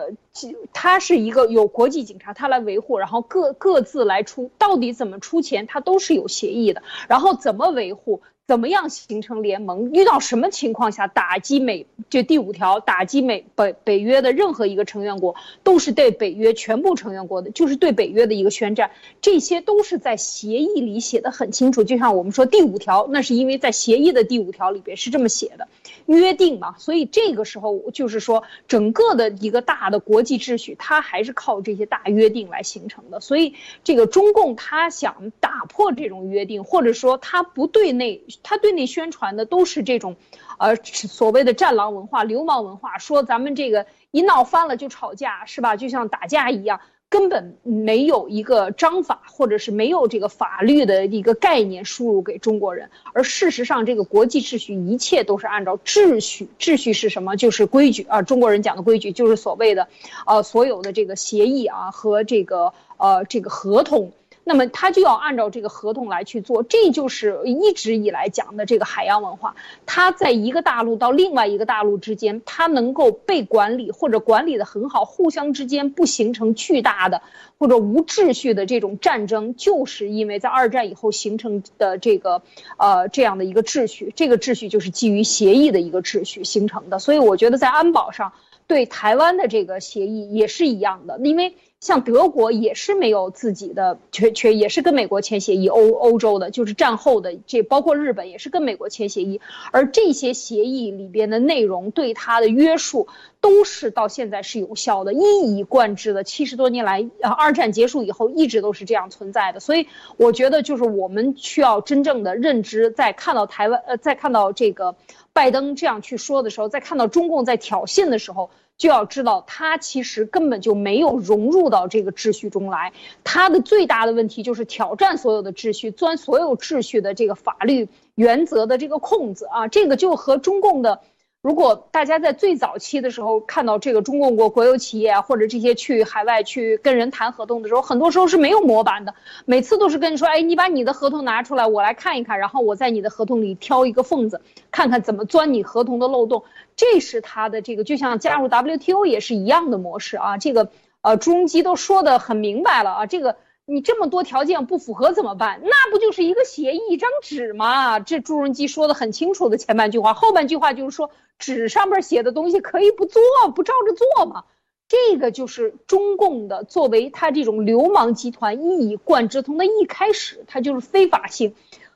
[0.74, 8.22] 他是一个有国际警察，他来维护，然后各各自来出，到底怎么出钱，他都是有协议的，然后怎么维护。
[8.48, 9.92] 怎么样形成联盟？
[9.92, 11.86] 遇到什么情况下打击美？
[12.10, 18.92] 这第五条打击美北北约的任何一个成员国，都是对北约全部成员国的，就是对北约的一个宣战。
[19.20, 21.84] 这些都是在协议里写的很清楚。
[21.84, 25.68] 就像我们说第五条，那是因为在协议的第五条里边是这么写的，
[26.06, 26.76] 约定嘛。
[26.78, 33.20] 所以这个时候就是说，整个的一个大的国际秩序，它还是靠这些大约定来形成的。
[33.20, 38.24] 所以这个中共他想打破这种约定，或者说他不对内。
[38.44, 40.16] 他对内宣传的都是这种，
[40.58, 45.76] 呃，所谓的战狼文化、流氓文化，说咱们这个一闹翻了就吵架，是吧？
[45.76, 52.90] 就像打架一样，根本没有一个章法，或者是没有这个法律的一个概念输入给中国人。
[53.14, 57.36] 而事实上，这个国际秩序一切都是按照秩序，秩序是什么？
[57.36, 58.22] 就是规矩啊。
[58.22, 59.88] 中国人讲的规矩，就是所谓的，
[60.26, 64.12] 呃，所有的这个协议啊和这个呃这个合同。
[64.48, 69.56] 那么他就要按照这个合同来去做，这就是一直以来讲的这个海洋文化。
[69.86, 77.22] 它在一个大陆到另外一个大陆之间，它能够被管理或者管理的很好，互相之间不形成巨大的
[77.58, 82.42] 或者无秩序的这种战争，就是因为在二战以后形成的这个
[82.78, 84.14] 呃这样的一个秩序。
[84.16, 87.00] 这个秩序就是基于协议的一个秩序形成的。
[87.00, 88.32] 所以我觉得在安保上
[88.68, 91.56] 对台湾的这个协议也是一样的，因为。
[91.80, 99.40] 像德国也是没有自己的，却却也是跟美国签协议，欧欧洲的，就是战后的这包括日本也是跟美国签协议，
[99.72, 103.08] 而这些协议里边的内容对它的约束
[103.42, 109.86] 都是到现在是有效的，一以贯之的，七十多年来，呃，二战结束以后一直都是这样存在的，所以
[110.18, 114.96] 我觉得就是我们需要真正的认知，在看到台湾，呃，在看到这个
[115.38, 118.50] 拜登这样去说的时候，在看到中共在挑衅的时候。
[118.78, 122.94] 就要知道，他其实根本就没有融入到这个秩序中来。
[123.24, 129.68] 他的最大的问题就是挑战所有的秩序，钻所有秩序的这个法律原则的这个空子啊！
[129.68, 131.02] 这个就和中共的。
[131.44, 139.14] 如果大家在最早期的时候看到这个中共国国有企业啊，或者这些去海外去跟人谈合同的时候，很多时候是没有模板的，
[139.46, 146.44] 每次都是跟你说，哎，你把你的合同拿出来，我来看一看，然后我在你的合同里挑一个缝子，看看怎么钻你合同的漏洞。
[146.76, 150.38] 这是他的这个，就像加入 WTO 也是一样的模式啊。
[150.38, 150.70] 这个
[151.02, 153.38] 呃，朱镕基都说的很明白了啊，这个。
[153.70, 155.60] 你这么多条件不符合怎么办？
[155.62, 158.00] 那不就是一个协议一张纸吗？
[158.00, 163.22] 这朱镕基说的很清楚的前半句话，后半句话就是说纸上面写的东西可以不做，
[163.54, 164.46] 不照着做吗？
[164.88, 171.54] 这个就是中共的作为他这种流氓集团一以贯之，从他一开始他就是非法性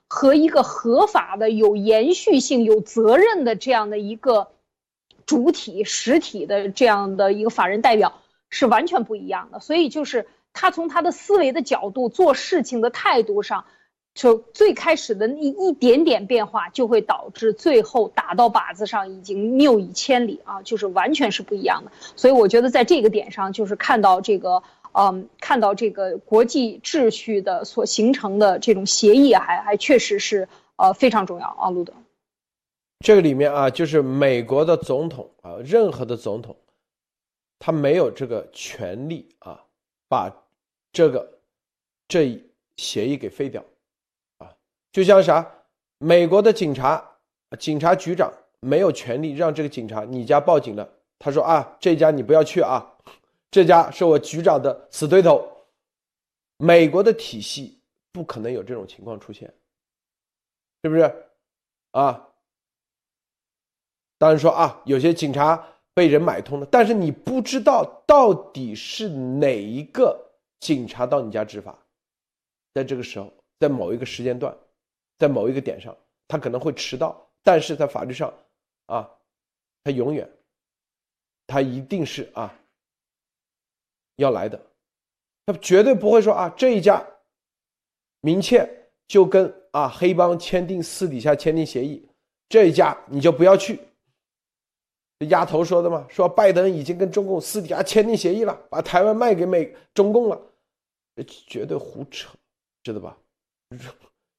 [0.10, 4.50] 和一个合法的、有延续性、有责任的这样的一个
[5.26, 10.28] 主体实体的这样的一个法人代表是完全不一样的，所以就是。
[10.54, 13.66] 他从他的思维的角度做事情的态度上，
[14.14, 21.92] 就最开始的那一点点变化，就会导致最后打到靶子上已经谬以千里啊，就是完全是不一样的。
[22.18, 24.62] 所以我觉得在这个点上，就是看到这个，
[24.92, 31.94] 嗯，看到这个国际秩序的所形成的这种协议，还还确实是呃非常重要啊，路德。
[33.00, 36.58] 这个里面啊，就是美国的总统啊，任何的总统，
[37.58, 39.64] 他没有这个权利啊。
[40.10, 40.41] 把
[40.92, 41.40] 这个
[42.08, 42.42] 这
[42.78, 43.64] 协议给废掉
[44.38, 44.54] 啊，
[44.92, 45.50] 就像啥？
[46.00, 47.18] 美国的警察
[47.60, 50.90] 警察局长没有权利让这个警察你家报警了，
[51.20, 52.98] 他说啊，这家你不要去啊，
[53.50, 55.48] 这家是我局长的死对头。
[56.58, 57.80] 美国的体系
[58.12, 59.54] 不可能有这种情况出现，
[60.84, 61.02] 是不是
[61.92, 62.28] 啊？
[64.18, 65.68] 当然说啊，有些警察。
[65.94, 70.31] 被人买通了，但是你不知道到底是哪一个
[70.62, 71.78] 警察到你家执法，
[72.74, 74.56] 在这个时候，在某一个时间段，
[75.18, 75.96] 在某一个点上，
[76.28, 78.34] 他可能会迟到，但是在法律上，
[78.86, 79.12] 啊，
[79.84, 80.30] 他永远，
[81.48, 82.58] 他一定是啊，
[84.16, 84.62] 要来的，
[85.46, 87.06] 他绝对不会说啊这一家，
[88.22, 88.68] 明确
[89.08, 92.08] 就跟啊黑帮签订私底下签订协议，
[92.48, 93.80] 这一家你就不要去。
[95.18, 100.42] 这丫头说的嘛，说拜登已经跟中共私底下签订协议了，把台湾卖给美中共了，
[101.48, 102.30] 绝对胡扯，
[102.84, 103.18] 知道吧？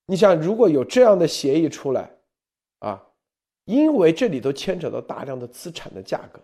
[0.07, 2.11] 你想，如果有这样的协议出来，
[2.81, 3.03] 啊，
[3.65, 6.41] 因为这里头牵扯到大量的资产的价格，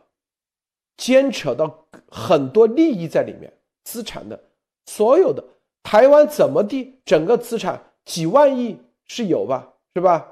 [0.96, 3.52] 牵扯到很多利益在里面，
[3.84, 4.40] 资产的
[4.86, 5.44] 所有的
[5.82, 10.26] 台湾怎么地，整个资产几万亿是有吧，是吧？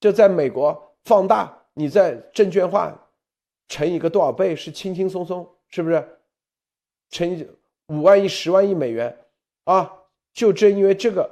[0.00, 2.92] 就在美国放大，你在证券化
[3.68, 6.18] 乘一个多少倍是轻轻松松，是不是？
[7.10, 7.48] 乘以
[7.86, 9.16] 五万亿、十万亿美元
[9.66, 9.92] 啊，
[10.32, 11.30] 就正因为这个。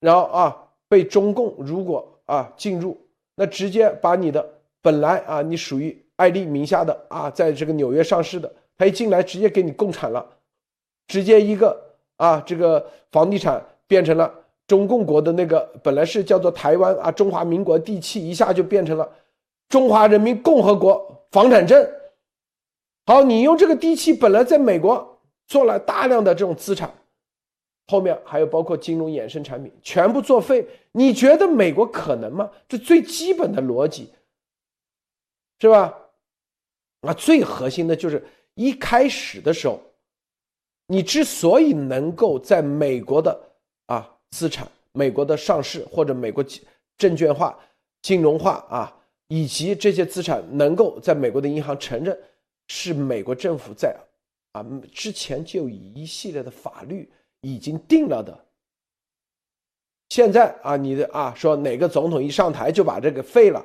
[0.00, 2.96] 然后啊，被中共如果啊进入，
[3.34, 4.48] 那直接把你的
[4.80, 10.24] 本来啊你属于艾丽名下的啊，在这个纽约上市的，他一进来直接给你共产了，
[11.08, 11.76] 直接一个
[12.16, 14.32] 啊这个房地产变成了
[14.68, 19.10] 中共国的那个本来是叫做台湾啊中华民国地契，一下就变成了
[19.68, 21.84] 中华人民共和国房产证。
[23.06, 25.07] 好，你用这个地契本来在美国
[25.48, 26.94] 做了大量的这种资产。
[27.88, 30.64] 后面还有包括金融衍生产品，全部作废。
[30.92, 32.50] 你觉得美国可能吗？
[32.68, 34.12] 这最基本的逻辑，
[35.58, 35.98] 是吧？
[37.00, 38.22] 啊，最核心的就是
[38.54, 39.80] 一开始的时候，
[40.88, 43.40] 你之所以能够在美国的
[43.86, 46.44] 啊资产、美国的上市或者美国
[46.98, 47.58] 证券化、
[48.02, 48.94] 金融化啊，
[49.28, 52.18] 以及这些资产能够在美国的银行承认，
[52.66, 53.96] 是美国政府在
[54.52, 57.10] 啊之前就以一系列的法律。
[57.42, 58.46] 已经定了的。
[60.08, 63.64] 现在啊，你的啊说哪个总统一上台就把这个废了，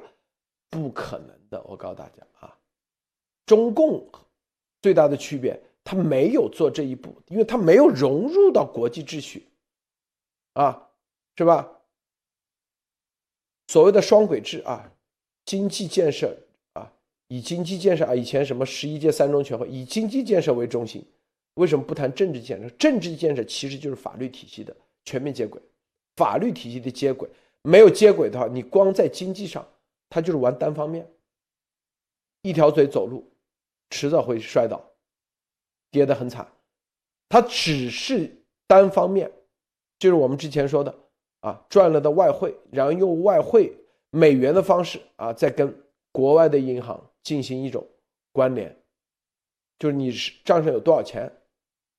[0.69, 1.59] 不可能的。
[1.63, 2.55] 我告诉大家啊，
[3.47, 4.07] 中共
[4.79, 9.49] 最大的区别，他没有做这一步，因为他没有融入到国际秩序，
[10.53, 10.88] 啊，
[11.36, 11.67] 是吧？
[13.69, 14.93] 所谓的双轨制啊，
[15.45, 16.38] 经济建设，
[17.34, 21.03] 以经济建设啊，以前什么十一届三中全会以经济建设为中心。
[21.55, 22.69] 为什么不谈政治建设？
[22.77, 25.59] 政治建设其实就是法律体系的全面接轨，
[26.15, 27.27] 法律体系的接轨
[27.63, 29.67] 没有接轨的话，你光在经济上，
[30.11, 31.07] 它就是玩单方面，
[32.43, 33.27] 一条腿走路，
[33.89, 34.79] 迟早会摔倒，
[35.89, 36.47] 跌得很惨。
[37.29, 38.31] 它只是
[38.67, 39.31] 单方面，
[39.97, 40.95] 就是我们之前说的
[41.39, 43.75] 啊，赚了的外汇，然后用外汇
[44.11, 45.75] 美元的方式啊，再跟
[46.11, 47.88] 国外的银行进行一种
[48.32, 48.76] 关联，
[49.80, 50.11] 就是你
[50.43, 51.32] 账上有多少钱。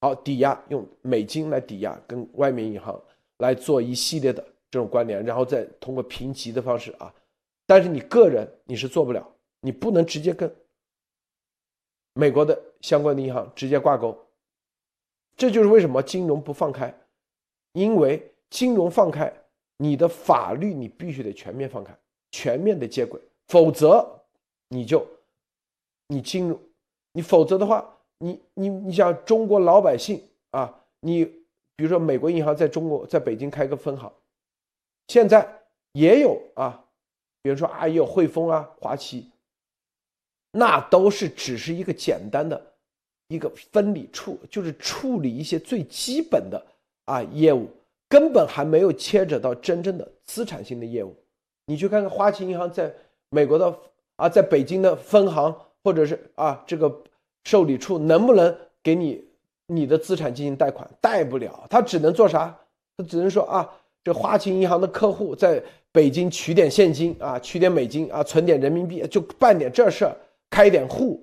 [0.01, 3.03] 好，抵押用美金来抵押，跟外面银行
[3.39, 7.13] 来做一系列的这种关联，然后再通过评级的方式啊。
[7.67, 9.27] 但是你个人你是做不了，
[9.61, 10.55] 你不能直接跟
[12.13, 14.15] 美国的相关的银行直接挂钩。
[15.37, 16.95] 这就是为什么金融不放开，
[17.73, 19.33] 因为金融放开，
[19.79, 21.97] 你的法律你必须得全面放开，
[22.31, 23.19] 全面的接轨，
[23.49, 24.07] 否则
[24.69, 25.07] 你就
[26.09, 26.61] 你进入，
[27.13, 27.91] 你否则的话。
[28.19, 31.25] 你你你想中国老百姓啊，你
[31.77, 34.11] 比如说美国银行在中国在北京开个分行，
[35.09, 35.47] 现在
[35.93, 36.87] 也有啊，
[37.43, 39.29] 比如说啊也有汇丰啊、华旗，
[40.53, 42.75] 那都是只是一个简单的
[43.29, 46.65] 一个分理处，就是处理一些最基本的
[47.07, 47.69] 啊业务，
[48.09, 51.15] 根本还没有牵扯到真正的资产性的业务。
[51.67, 52.95] 你去看看花旗银行在
[53.31, 53.77] 美国的
[54.17, 57.03] 啊，在北京的分行，或者是啊这个。
[57.47, 59.23] 受理处能不能给你
[59.67, 60.89] 你的资产进行贷款？
[60.99, 62.59] 贷不了，他只能做啥？
[62.97, 63.71] 他只能说啊，
[64.03, 65.63] 这花旗银行的客户在
[65.93, 70.17] 北京取点现金啊，取点美金啊，存点人民币，就办点这事儿，
[70.49, 71.23] 开点户。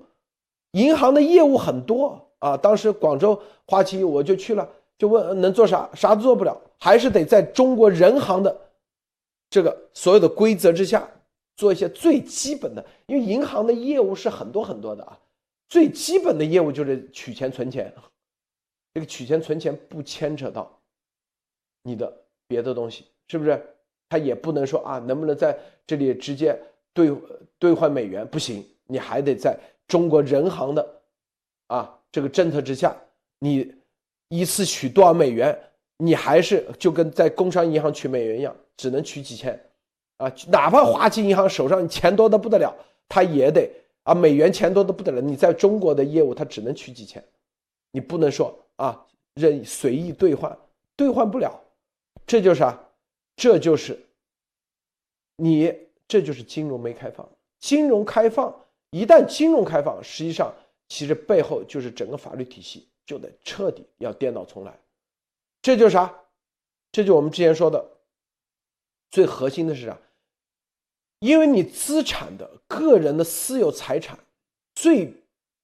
[0.74, 2.56] 银行的业务很多啊。
[2.56, 3.36] 当时广州
[3.66, 5.90] 花旗我就去了，就问能做啥？
[5.92, 8.56] 啥都做不了，还是得在中国人行的
[9.50, 11.04] 这个所有的规则之下
[11.62, 15.16] 做一些最基本的，因为银行的业务是很多很多的啊。
[15.68, 17.94] 最基本的业务就是取钱存钱，
[18.92, 20.76] 这个取钱存钱不牵扯到
[21.84, 22.12] 你的
[22.48, 23.64] 别的东西，是不是？
[24.08, 25.56] 他也不能说啊，能不能在
[25.86, 26.60] 这里直接
[26.92, 27.16] 兑
[27.60, 28.26] 兑换美元？
[28.26, 29.56] 不行，你还得在
[29.86, 31.02] 中国人行的
[31.68, 32.92] 啊这个政策之下，
[33.38, 33.72] 你
[34.26, 35.56] 一次取多少美元，
[35.98, 39.56] 你还是就跟在工商银行取美元一样，只能取几千
[40.22, 42.72] 啊，哪怕花旗银行手上钱多的不得了，
[43.08, 43.68] 他也得。
[44.04, 47.22] 啊，美元钱多的不得了，你在中国的业务它只能取几千，
[47.92, 50.58] 你不能说啊任随意兑换，
[50.96, 51.60] 兑换不了，
[52.26, 52.76] 这就是啥？
[53.36, 54.04] 这就是
[55.36, 55.72] 你
[56.08, 57.28] 这就是金融没开放。
[57.60, 58.52] 金融开放
[58.90, 60.52] 一旦金融开放，实际上
[60.88, 64.76] 其实背后就是整个法律体系就得彻底要颠倒重来。
[65.60, 66.12] 这就是啥？
[66.90, 67.88] 这就我们之前说的
[69.12, 69.96] 最核心的是啥？
[71.22, 74.18] 因为你资产的个人的私有财产，
[74.74, 75.14] 最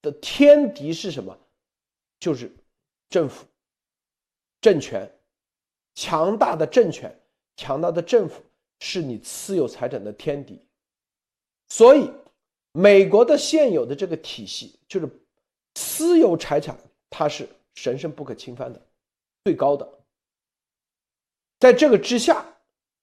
[0.01, 1.37] 的天敌是什么？
[2.17, 2.49] 就是
[3.09, 3.45] 政府、
[4.61, 5.13] 政权，
[5.95, 7.13] 强大的政权
[7.57, 8.41] 强大的政府
[8.79, 10.65] 是你私有财产的天敌。
[11.67, 12.09] 所以，
[12.71, 15.09] 美国的现有的这个体系就是
[15.75, 16.77] 私有财产，
[17.09, 17.45] 它是
[17.75, 18.81] 神圣不可侵犯的，
[19.43, 19.85] 最高的。
[21.59, 22.48] 在这个之下，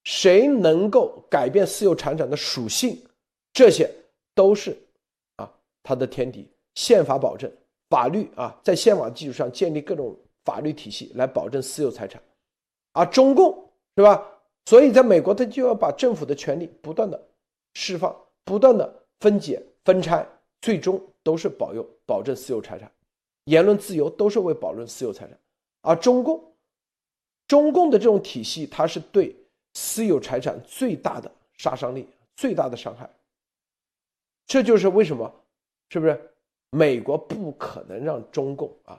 [0.07, 2.97] 谁能够改变私有财产的属性，
[3.53, 3.91] 这些
[4.37, 4.79] 都是
[5.35, 5.53] 啊
[5.83, 6.49] 他的天敌。
[6.77, 7.51] 宪法保证，
[7.91, 12.23] 法律啊，在宪法基础上建立各种法律体系来保证私有财产，
[12.93, 14.25] 而中共是吧？
[14.67, 17.21] 所以，在美国，他就要把政府的权力不断的
[17.75, 20.25] 释放，不断的分解、分拆，
[20.61, 22.89] 最终都是保佑、保证私有财产，
[23.47, 25.37] 言论自由都是为保证私有财产。
[25.81, 26.53] 而中共，
[27.49, 29.35] 中共的这种体系，它是对
[29.77, 33.07] 私有财产最大的杀伤力、最大的伤害。
[34.47, 35.31] 这就是为什么，
[35.91, 36.19] 是不是？
[36.71, 38.99] 美国不可能让中共啊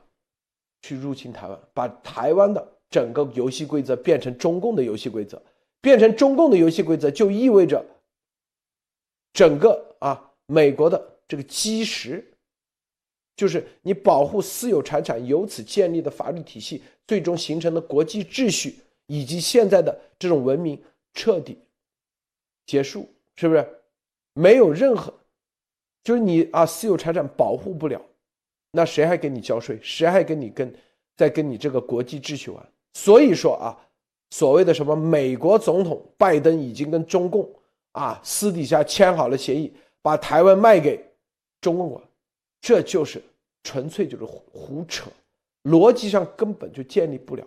[0.83, 5.41] 去入侵台湾，把台湾的整个游戏规则变成中共的游戏规则，
[5.81, 7.83] 变成中共的游戏规则，就意味着
[9.33, 12.23] 整个啊美国的这个基石，
[13.35, 18.77] 就是你保护私有财产由此建立的法律体系，最终形成的国际秩序，
[19.07, 20.81] 以及现在的这种文明
[21.13, 21.57] 彻底
[22.65, 23.67] 结束，是不是？
[24.33, 25.13] 没有任何。
[26.03, 28.01] 就是你啊，私有财产保护不了，
[28.71, 29.77] 那谁还给你交税？
[29.81, 30.73] 谁还跟你跟
[31.17, 32.71] 在跟你这个国际秩序玩？
[32.93, 33.75] 所以说啊，
[34.29, 37.49] 所谓的什么美国总统拜登已经跟中共
[37.91, 41.03] 啊私底下签好了协议，把台湾卖给
[41.59, 42.01] 中共了，
[42.61, 43.21] 这就是
[43.63, 45.09] 纯粹就是胡扯，
[45.63, 47.45] 逻辑上根本就建立不了。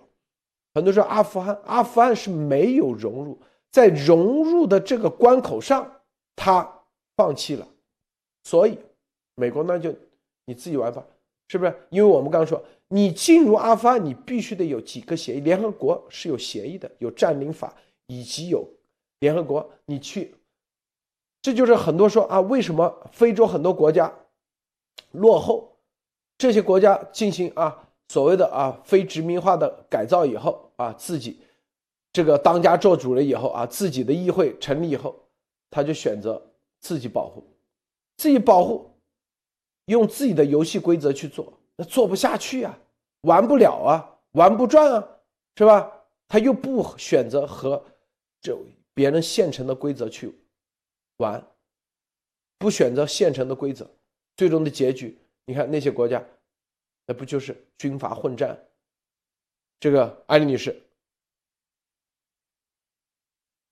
[0.75, 3.39] 很多说阿富汗，阿富汗是没有融入，
[3.71, 6.01] 在融入的这个关口上，
[6.37, 6.83] 他
[7.17, 7.67] 放弃了。
[8.45, 8.79] 所以，
[9.35, 9.95] 美国那就
[10.45, 11.05] 你自己玩吧，
[11.49, 11.75] 是不是？
[11.91, 17.75] 因为我们刚刚说，你进入阿富汗，你必须得有几个协议，联合国是有协议的，有占领法，
[18.07, 18.67] 以及有
[19.19, 20.35] 联合国，你去，
[21.43, 24.13] 这就是很多说啊，为什么非洲很多国家
[25.11, 25.77] 落后？
[26.39, 31.41] 这些国家进行啊所谓的啊非殖民化的改造以后啊，自己
[32.13, 35.15] 这个当家做主了以后啊，自己的议会成立以后，
[35.71, 36.51] 他就选择
[36.81, 37.47] 自己保护。
[38.17, 38.91] 自己保护，
[39.85, 42.77] 用自己的游戏规则去做，那做不下去啊，
[43.21, 45.09] 玩不了啊，玩不转啊，
[45.55, 45.89] 是吧？
[46.27, 47.81] 他又不选择和
[48.41, 48.59] 这
[48.93, 50.37] 别人现成的规则去
[51.19, 51.41] 玩，
[52.59, 53.89] 不选择现成的规则，
[54.37, 56.21] 最终的结局，你看那些国家，
[57.11, 58.57] 那不就是军阀混战？
[59.81, 60.81] 这个艾利女士。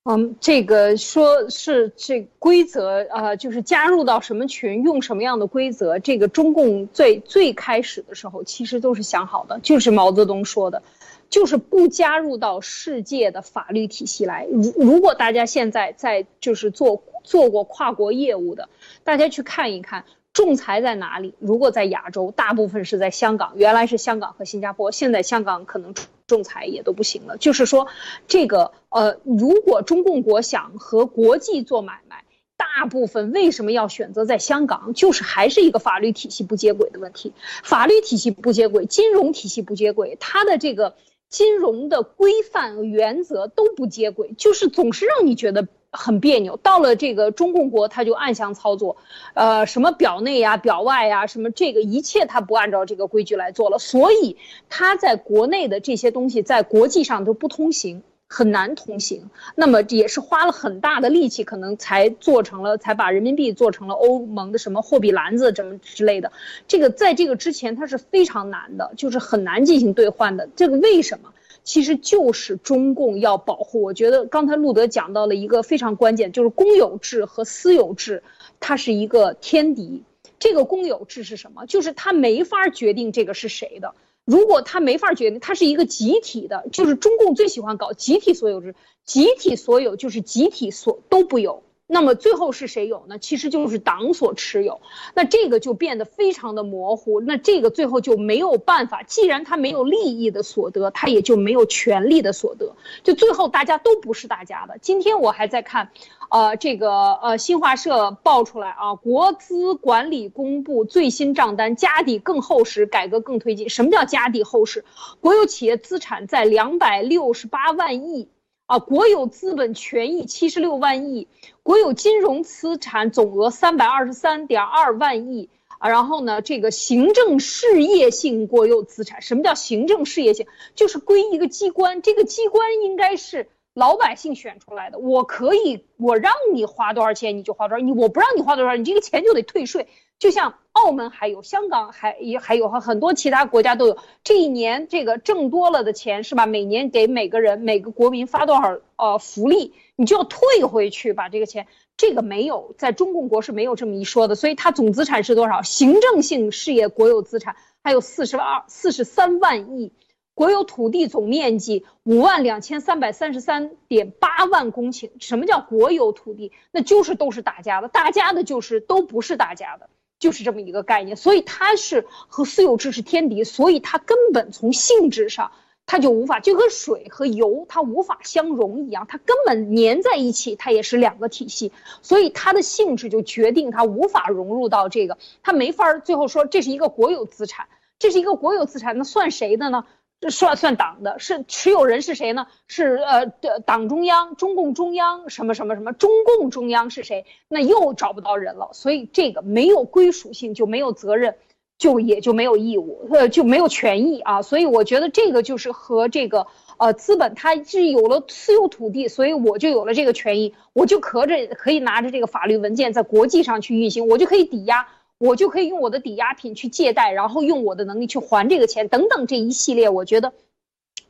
[0.03, 10.83] 嗯，这个说是这规则啊，就是加入到什么群，用什么样的规则，这个中共最最开始的时候其实都是想好的，就是毛泽东说的，
[11.31, 14.49] 就是不加入到世界的法律体系来。
[14.51, 18.69] 如如果大家现在在就是做做过跨国业务的，
[19.05, 20.05] 大家去看一看。
[20.39, 21.35] 仲裁在哪里？
[21.41, 23.55] 如果在亚洲，大部分是在香港。
[23.57, 25.93] 原来是香港和新加坡，现在香港可能
[26.29, 27.37] 仲裁也都不行了。
[27.39, 27.89] 就是说，
[28.29, 32.23] 这个呃，如果中共国想和国际做买卖，
[32.57, 34.95] 大部分为什么要选择在香港？
[34.95, 37.33] 就是还是一个法律体系不接轨的问题。
[37.65, 40.95] 法律体系不接轨，金融体系不接轨，它的这个
[41.29, 45.67] 金融的规范原则都不接轨，就是总是让你觉得。
[45.91, 48.99] 很别扭，到了这个中共国，他就暗箱操作，
[49.33, 54.37] 呃，什么表内呀、表外呀，什么这个一切他不按照这个规矩来做了，所以
[54.69, 59.31] 他在国内的这些东西在国际上都不通行，很难通行。
[59.55, 66.33] 那么也是花了很大的力气，可能才做成了，才把人民币做成了欧盟的什么货币篮子，什么之类的。
[66.67, 70.51] 这个在这个之前，它是非常难的，就是很难进行兑换的。
[70.55, 71.33] 这个为什么？
[71.69, 73.83] 其实就是中共要保护。
[73.83, 78.23] 我觉得刚才路德讲到了一个非常关键，就是公有制和私有制，
[78.59, 80.03] 它是一个天敌。
[80.39, 81.67] 这个公有制是什么？
[81.67, 83.95] 就是他没法决定这个是谁的。
[84.25, 91.63] 如果他没法决定，它是一个集体的，就是中共最喜欢搞集体所有制，集体所有就是集体所都不有。
[91.91, 93.19] 那么最后是谁有呢？
[93.19, 94.83] 其实就是党所持有，
[95.15, 97.23] 那这个就变得非常的模糊。
[97.23, 102.75] 那这个最后就没有办法，既然他没有利益的所得，他也就没有权利的所得。
[103.03, 104.77] 就最后大家都不是大家的。
[104.83, 105.91] 今天我还在看，
[106.29, 113.71] 呃，这个呃新华社爆出来啊，国资管理公布最新账单，家底更厚实，改革更推进。
[113.71, 114.85] 什么叫家底厚实？
[115.21, 118.29] 国有企业资产在两百六十八万亿。
[118.69, 121.27] 啊，国有资本权益七十六万亿，
[121.63, 125.49] 国有金融资产总额三百二十三点二万亿
[125.79, 125.89] 啊。
[125.89, 130.47] 然后呢，这个行政事业性国有资产，什么叫行政事业性？
[130.75, 133.49] 就是归一个机关，这个机关应该是
[133.79, 139.87] 老百姓选出来的，我可以，我让你花多少钱你就花多少，你我不让你花多少，你这个钱就得退税。
[140.19, 146.45] 就像澳门还有香港还也还有很多其他国家都有，这一年这个挣多了的钱是吧？
[146.45, 155.63] 每年给每个人每个国民发多少呃福利，你就要退回去把这个钱，这个没有在中共国是没有这么一说的，所以它总资产是多少？
[155.63, 157.55] 行政性事业国有资产
[157.85, 159.93] 还有四十二四十三万亿。
[160.39, 165.11] 国有土地总面积五万两千三百三十三点八万公顷。
[165.19, 166.53] 什么叫国有土地？
[166.71, 171.17] 那就是都是大家的，大家的就是都不是大家的，就是这么一个概念。
[171.17, 175.51] 所以它是和私有制是天敌，所以它根本从性质上
[175.87, 181.73] 它就无法，就跟水和油它无法相融一样，它根本粘在一起，它也是两个体系。
[182.01, 187.67] 所以它的性质就决定它无法融入到这个，它没法最后说这是一个国有资产，
[187.99, 189.85] 这是一个国有资产，那算谁的呢？
[190.21, 192.49] 这算算党的，是持有人是谁呢？
[192.67, 193.27] 是呃
[193.65, 195.93] 党中央、中共中央什么什么什么？
[195.93, 197.25] 中共中央是谁？
[197.47, 198.71] 那又找不到人了。
[198.73, 201.37] 所以这个没有归属性就没有责任，
[201.79, 204.43] 就也就没有义务，呃就没有权益啊。
[204.43, 206.49] 所以我觉得这个就是和这个
[206.79, 214.89] 呃资本它是有了私有土地，所以我就有了这个权益，我就可着可以拿着这个法律文件在国际上去运行，我就可以抵押。
[215.19, 220.33] 我就可以用我的抵押品去借贷，然后用我的能力去还这个钱，等等这一系列，我觉得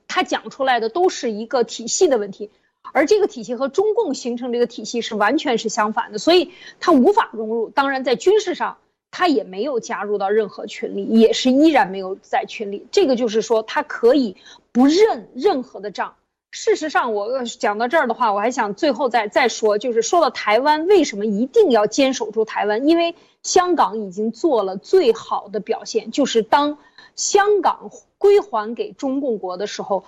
[0.06, 2.50] 他讲出来的都是一个体系的问题，
[2.92, 7.68] 而这个体系和中共形成这个体系是完全是相反的，所以他无法融入。
[7.68, 8.78] 当然，在军事上，
[9.10, 12.86] 他也没有加入到任何群里，也是依然没有在群里。
[12.90, 14.36] 这个就是说，他可以
[14.72, 16.14] 不认任何的账。
[16.50, 22.88] 事实上，我讲到这儿的话，我还想最后再再说，就是说到台湾，为什么一定要坚守住台湾？
[22.88, 26.78] 因为香港已经做了最好的表现，就是当
[27.14, 30.04] 香港归还给中共国的时候，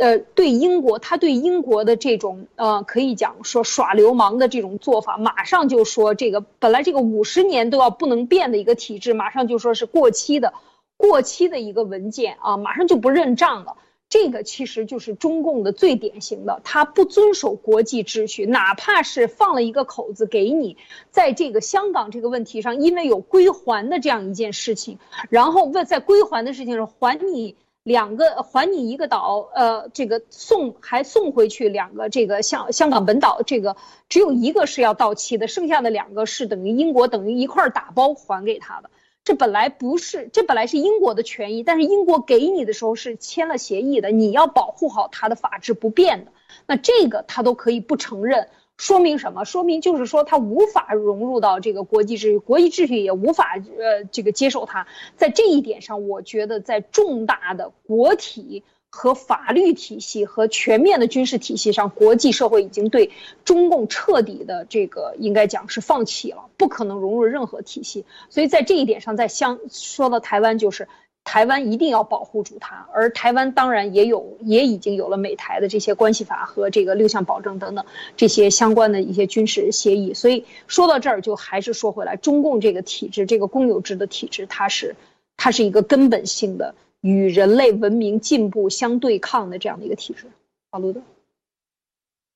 [0.00, 10.52] 呃，对英国，他对英国的这种呃，可以讲说耍流氓的这种做法，马上就说这个本来这个五十年都要不能变的一个体制，马上就说是过期的，
[10.96, 13.76] 过期的一个文件啊，马上就不认账了。
[14.14, 20.76] 这个其实就是中共的最典型的，他不遵守国际秩序，哪怕是放了一个口子给你，
[21.10, 25.00] 在这个香港这个问题上，因为有归还的这样一件事情，
[25.30, 33.74] 然后问在归还的事情上还你两个，还你一个岛，呃，这个送还送回去两个，这个香香港本岛这个
[34.08, 38.90] 只有一个是要到期的，剩下的两个是等于英国等于一块打包还给他的。
[39.24, 46.32] 这本来不是，这本来是英国的权益，但是英国给你的时候是签了协议的，你要保护好它的法制不变的，
[46.66, 49.44] 那这个他都可以不承认，说明什么？
[49.44, 58.62] 说明就是说他无法融入到这个国际秩序，国际秩序也无法呃这个接受它，在这一点上，我觉得在重大的国体。
[58.96, 63.10] 和法律体系和全面的军事体系上，国际社会已经对
[63.44, 68.04] 中共彻底的这个应该讲是放弃了，不可能融入任何体系。
[68.30, 70.86] 所以在这一点上，在相说到台湾，就是
[71.24, 77.84] 台湾一定要保护住它，而台湾当然也有，也已经有了美台的这些关系法和这个六项保证等等
[78.16, 80.14] 这些相关的一些军事协议。
[80.14, 84.94] 所以说到这儿，就还是说回来，中共这个体制，这个公有制的体制，它是
[85.36, 86.76] 它是一个根本性的。
[87.04, 90.26] 与人类文明进步相对抗的这样的一个体制，
[90.70, 91.02] 好，路德。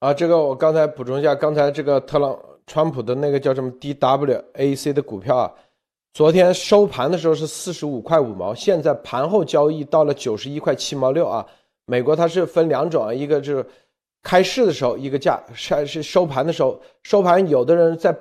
[0.00, 5.54] 啊，这个我刚才补充一下，刚才这个特朗川普的那个叫什么 DWAC 的股票啊，
[6.12, 11.46] 昨天收盘的时候是四十五块五毛，现在盘后交易到了九十一块七毛六啊。
[11.86, 13.66] 美国它是分两种啊，一个就是
[14.22, 18.14] 开市的时候一个价，是是收盘的时候收盘，有的人在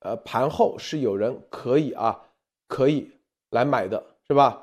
[0.00, 2.20] 呃盘后是有人可以啊
[2.66, 3.08] 可以
[3.50, 4.60] 来买的是吧？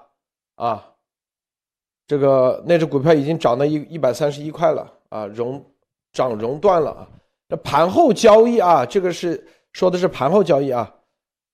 [0.56, 0.90] 啊。
[2.12, 5.64] 这个那只股票已经涨到一一百三十一块了啊，熔
[6.12, 7.08] 涨熔断了啊。
[7.48, 9.42] 那盘后交易啊，这个是
[9.72, 10.94] 说的是盘后交易啊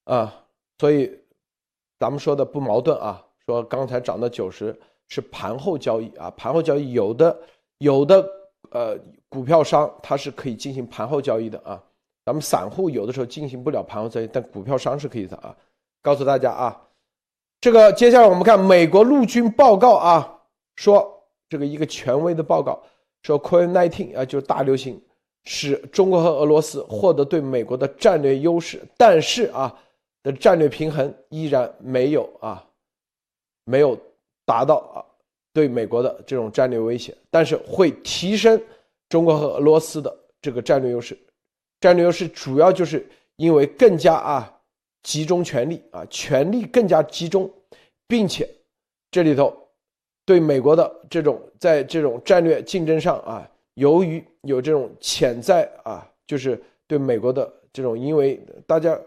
[0.06, 0.34] 啊，
[0.80, 1.16] 所以
[2.00, 3.24] 咱们说的不矛盾啊。
[3.46, 4.76] 说刚才涨到九十
[5.10, 7.38] 是盘后交易啊，盘后交易有的
[7.78, 8.28] 有的
[8.72, 8.98] 呃
[9.30, 11.80] 股票商他是可以进行盘后交易的啊。
[12.26, 15.56] 咱们散户有的时候进行不了盘后交易，但股票商是可以的啊。
[16.02, 16.82] 告诉大家啊，
[17.62, 20.34] 这个接下来我们看美国陆军报告啊。
[20.78, 22.82] 说这个一个权威的报告
[23.24, 25.02] 说，COVID-19 啊，就是大流行，
[25.44, 29.76] 使中国和俄罗斯获得对美国的战略优势，但是啊
[30.24, 32.64] 的战略平衡依然没有啊，
[33.66, 33.98] 没有
[34.46, 35.04] 达到啊
[35.52, 38.62] 对美国的这种战略威胁，但是会提升
[39.10, 41.18] 中国和俄罗斯的这个战略优势。
[41.82, 43.06] 战略优势主要就是
[43.38, 44.60] 因为更加啊
[45.02, 47.52] 集中权力啊，权力更加集中，
[48.08, 48.48] 并且
[49.10, 49.67] 这里头。
[50.28, 58.36] 对美国的这种在这种战略竞争上啊，由于有这种潜在啊，就是对美国的这种，因为
[58.68, 59.00] 大家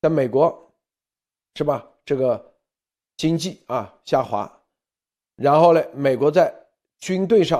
[0.00, 0.56] 在美国
[1.56, 2.52] 是吧，这个
[3.16, 4.48] 经济啊下滑，
[5.34, 6.54] 然后呢，美国在
[7.00, 7.58] 军队上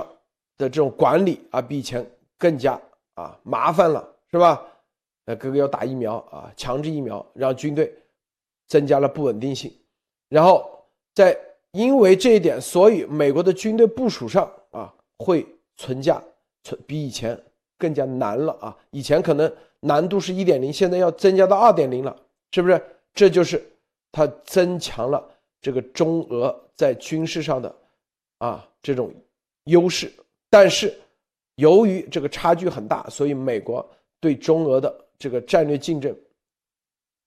[0.57, 2.81] 的这种管理啊，比以前更加
[3.15, 4.65] 啊麻烦了，是吧？
[5.25, 7.93] 呃，各个要打疫苗啊，强制疫苗，让军队
[8.67, 9.69] 增加了不稳定性，
[10.29, 10.65] 然后
[11.13, 11.37] 在
[11.75, 15.45] 因为这一点，所以美国的军队部署上啊会
[15.75, 16.23] 存架。
[16.87, 17.39] 比以前
[17.77, 18.75] 更加难了啊！
[18.89, 22.15] 以前可能难度是一点零，现在要增加到二点零了，
[22.51, 22.81] 是不是？
[23.13, 23.63] 这就是
[24.11, 25.23] 它增强了
[25.61, 27.75] 这个中俄在军事上的
[28.39, 29.13] 啊这种
[29.65, 30.11] 优势。
[30.49, 30.91] 但是
[31.57, 33.87] 由于这个差距很大，所以美国
[34.19, 36.17] 对中俄的这个战略竞争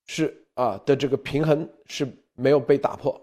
[0.09, 3.17] 是啊的这个平衡是没有被打破。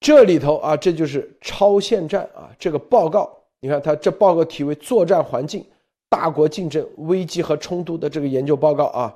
[0.00, 3.38] 这里头啊，这就是超限战啊这个报告。
[3.60, 5.64] 你看，他这报告题为《作战环境、
[6.08, 9.14] 大国竞争、危机和冲突》的这个研究报告啊，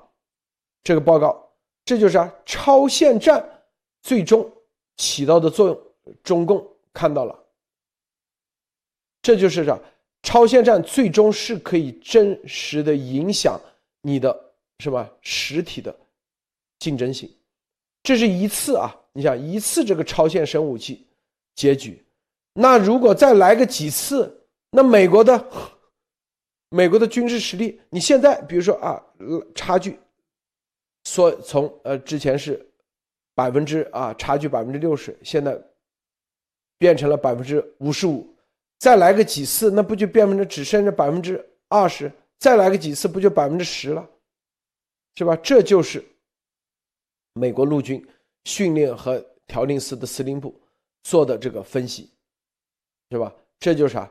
[0.83, 1.43] 这个报告，
[1.87, 3.43] 这就是啊，超限战
[4.03, 4.49] 最终
[4.99, 5.81] 起到的作用，
[6.23, 6.63] 中共
[6.93, 7.35] 看到了，
[9.23, 9.81] 这就是啥？
[10.23, 13.59] 超限战最终是可以真实的影响
[14.03, 14.39] 你的
[14.81, 15.95] 什么实体的
[16.79, 17.31] 竞争性，
[18.03, 21.07] 这是一次啊，你想一次这个超限生武器
[21.55, 22.05] 结局。
[22.53, 25.45] 那如果再来个几次，那美国的
[26.69, 29.03] 美国的军事实力，你现在比如说啊，
[29.55, 29.99] 差距，
[31.05, 32.65] 说从呃之前是
[33.35, 35.61] 百分之啊差距百分之六十，现在
[36.77, 38.29] 变成了百分之五十五，
[38.79, 42.11] 再来个几次，那不就变成只剩下百分之二十？
[42.39, 44.09] 再来个几次，不就百分之十了？
[45.17, 45.37] 是吧？
[45.37, 46.05] 这就是
[47.35, 48.05] 美国陆军
[48.45, 50.59] 训练和调令司的司令部
[51.03, 52.11] 做的这个分析。
[53.11, 53.33] 是吧？
[53.61, 54.11] 这就是啥？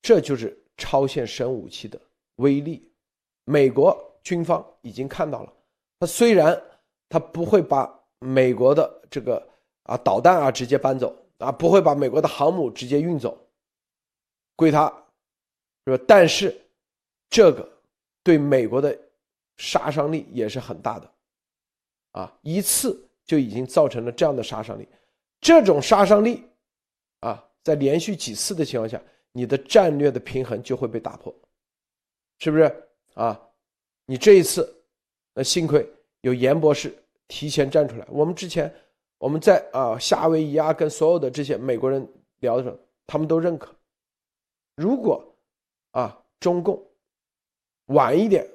[0.00, 2.00] 这就是超限生武器的
[2.36, 2.88] 威力。
[3.46, 5.52] 美国军方已经看到了，
[5.98, 6.62] 他虽然
[7.08, 9.44] 他不会把美国的这个
[9.84, 13.36] 啊导弹啊直接搬走啊，不会把美国的航母直接运走，
[14.54, 14.86] 归他，
[15.86, 16.04] 是吧？
[16.06, 16.54] 但是
[17.28, 17.68] 这个
[18.22, 18.96] 对美国的
[19.56, 21.10] 杀伤力也是很大的，
[22.12, 24.88] 啊，一次就已经造成了这样的杀伤力，
[25.40, 26.42] 这种杀伤力，
[27.20, 27.44] 啊。
[27.64, 29.00] 在连续几次的情况下，
[29.32, 31.34] 你的战略的平衡就会被打破，
[32.38, 32.64] 是不是
[33.14, 33.40] 啊？
[34.04, 34.70] 你这一次，
[35.32, 36.94] 那幸亏有严博士
[37.26, 38.06] 提前站出来。
[38.10, 38.70] 我们之前
[39.16, 42.06] 我们在啊夏威夷啊跟所有的这些美国人
[42.40, 43.74] 聊的时候，他们都认可，
[44.76, 45.26] 如果
[45.92, 46.86] 啊中共
[47.86, 48.46] 晚一点，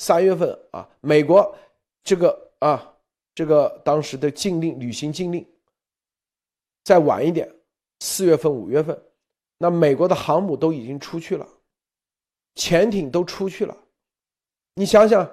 [0.00, 1.56] 三月份啊美国
[2.04, 2.94] 这个啊
[3.38, 5.48] 这个当时的禁令履行禁令
[6.82, 7.48] 再晚一点。
[8.00, 9.00] 四月份、五月份，
[9.58, 11.48] 那美国的航母都已经出去了，
[12.56, 13.76] 潜艇都出去了。
[14.74, 15.32] 你想想，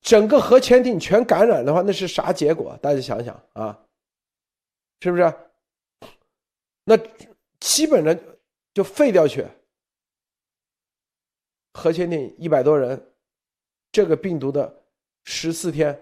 [0.00, 2.74] 整个核潜艇全感染的话，那是啥结果？
[2.80, 3.78] 大家想想啊，
[5.00, 5.34] 是不是？
[6.84, 6.96] 那
[7.60, 8.18] 基本上
[8.72, 9.46] 就废掉去。
[11.74, 13.12] 核潜艇一百多人，
[13.92, 14.82] 这个病毒的
[15.24, 15.98] 十四天，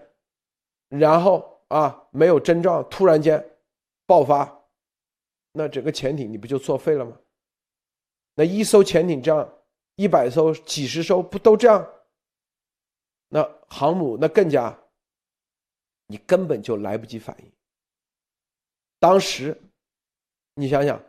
[0.99, 3.43] 然后啊没有征兆，突然间
[4.05, 4.51] 爆发。
[5.51, 7.17] 那整个潜艇你不就作废了吗？
[8.35, 9.49] 那一艘潜艇这样，
[9.95, 11.87] 一百艘、几十艘不都这样？
[13.29, 14.77] 那航母那更加，
[16.07, 17.51] 你根本就来不及反应。
[18.99, 19.57] 当时，
[20.55, 21.01] 你想想，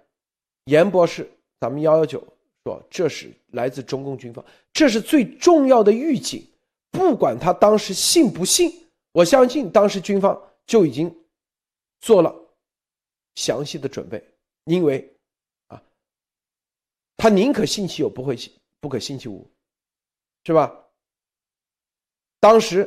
[0.66, 1.28] 严博士，
[1.58, 2.24] 咱们幺幺九
[2.64, 6.46] 说这是来自中共军方，这是最重要的预警。
[6.92, 8.85] 不管他当时信不信，
[9.16, 11.10] 我相信当时军方就已经
[12.00, 12.36] 做了
[13.34, 14.22] 详细的准备。
[14.64, 15.10] 因为，
[15.68, 15.82] 啊，
[17.16, 19.50] 他宁可信其有，不会信不可信其无，
[20.44, 20.84] 是吧？
[22.40, 22.86] 当时，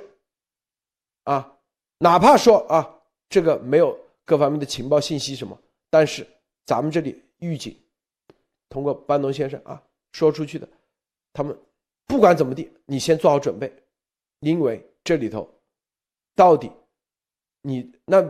[1.24, 1.58] 啊，
[1.98, 5.60] 哪怕说啊，这个没有各方面的情报信息什么，
[5.90, 6.28] 但是
[6.64, 7.76] 咱们这里预警，
[8.68, 10.70] 通过班农先生啊说出去的，
[11.34, 11.58] 他们
[12.06, 13.74] 不管怎么地，你先做好准备，
[14.42, 15.50] 因为这里头，
[16.40, 16.72] 到底，
[17.62, 18.24] 你那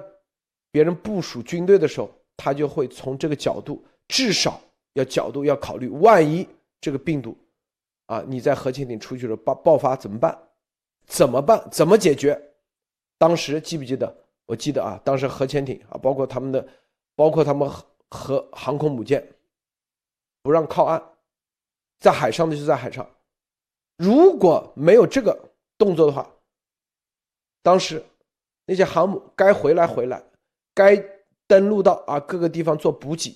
[0.72, 2.10] 别人部署军队的时候。
[2.42, 4.62] 他就会从这个角度，至少
[4.94, 6.48] 要角度要考虑，万一
[6.80, 7.38] 这个病毒，
[8.06, 10.40] 啊，你在核潜艇出去了爆爆发怎么办？
[11.06, 11.62] 怎么办？
[11.70, 12.42] 怎么解决？
[13.18, 14.16] 当时记不记得？
[14.46, 16.66] 我记得啊，当时核潜艇啊，包括他们的，
[17.14, 17.70] 包括他们
[18.10, 19.22] 核航空母舰，
[20.42, 21.04] 不让靠岸，
[22.00, 23.06] 在海上的就在海上。
[23.98, 25.38] 如果没有这个
[25.78, 26.26] 动作的话，
[27.62, 28.04] 当时
[28.66, 30.24] 那些航母该回来回来，
[30.74, 31.04] 该。
[31.50, 33.36] 登陆到啊各个地方做补给，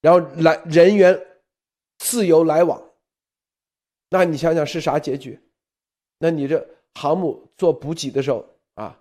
[0.00, 1.16] 然后来人员
[1.96, 2.82] 自由来往，
[4.10, 5.38] 那你想想是啥结局？
[6.18, 8.44] 那你这航母做补给的时候
[8.74, 9.00] 啊，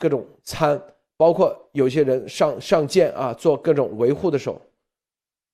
[0.00, 0.82] 各种餐，
[1.16, 4.60] 包括有些人上上舰啊，做各种维护的时候，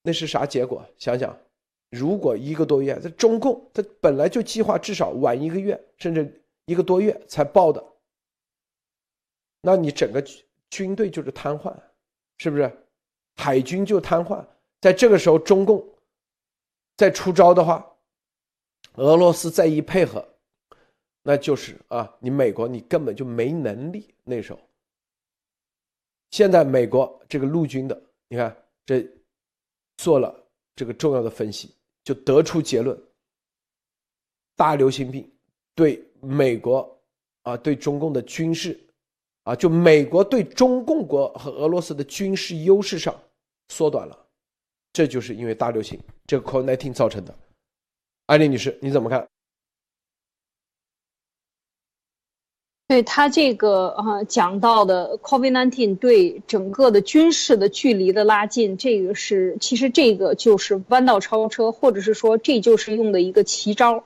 [0.01, 0.83] 那是啥结果？
[0.97, 1.37] 想想，
[1.91, 7.92] 如果一个多月，这中共他本来就计划至少晚一个月，甚至一个多月才报的，
[9.65, 10.21] 那你整个
[10.69, 11.73] 军队就是瘫痪，
[12.37, 12.69] 是不是？
[13.37, 14.45] 海军就瘫痪，
[14.81, 15.83] 在这个时候，中共
[16.97, 17.89] 再出招的话。
[18.95, 20.23] 俄罗斯再一配合，
[21.23, 24.13] 那就是啊，你美国你根本就没能力。
[24.23, 24.59] 那时候，
[26.29, 28.55] 现在美国这个陆军的，你看
[28.85, 29.03] 这
[29.97, 30.35] 做了
[30.75, 33.01] 这个重要的分析，就得出结论：
[34.55, 35.27] 大流行病
[35.73, 37.01] 对美国
[37.43, 38.79] 啊，对中共的军事
[39.43, 43.13] 啊，就美国对中共国和俄罗斯的军事优势上
[43.69, 44.17] 缩短了，
[44.93, 47.35] 这就是因为大流行这个 COVID-19 造成的。
[48.27, 49.27] 艾丽女士，你怎么看？
[52.87, 64.03] 对他这个啊讲到的 COVID-19 对整个的军事的距离的拉近，这个是其实这个就是弯道超车，或者是说这就是用的一个奇招。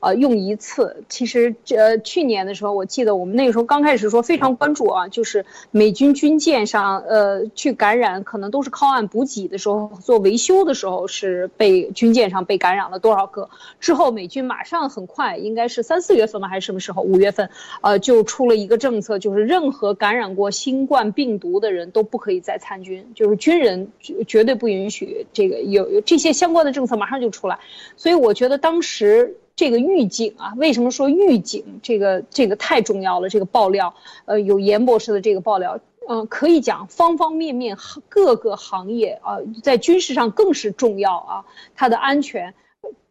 [0.00, 13.50] 呃，用一次，其实这去年的时候，我记得我们那个时候刚开始说非常关注啊，就是美军军舰上呃去感染，可能都是靠岸补给的时候做维修的时候是被军舰上被感染了多少个？
[13.80, 17.02] 之后美军马上很快，应该是三四月份吧，还是什么时候？
[17.02, 17.50] 五月份，
[17.80, 27.58] 呃，就出了一个政策，就是任何感染过新冠病毒的人都不可以再参军，就是军人绝绝对不允许这个有有这些相关的政策马上就出来，
[27.96, 29.36] 所以我觉得当时。
[29.58, 31.80] 这个预警啊，为什么说预警？
[31.82, 33.28] 这个这个太重要了。
[33.28, 33.92] 这个爆料，
[34.24, 37.76] 呃，有严博士的这个爆料，嗯，可以讲方方面面
[38.08, 41.44] 各个行业啊，在军事上更是重要啊，
[41.74, 42.54] 它的安全。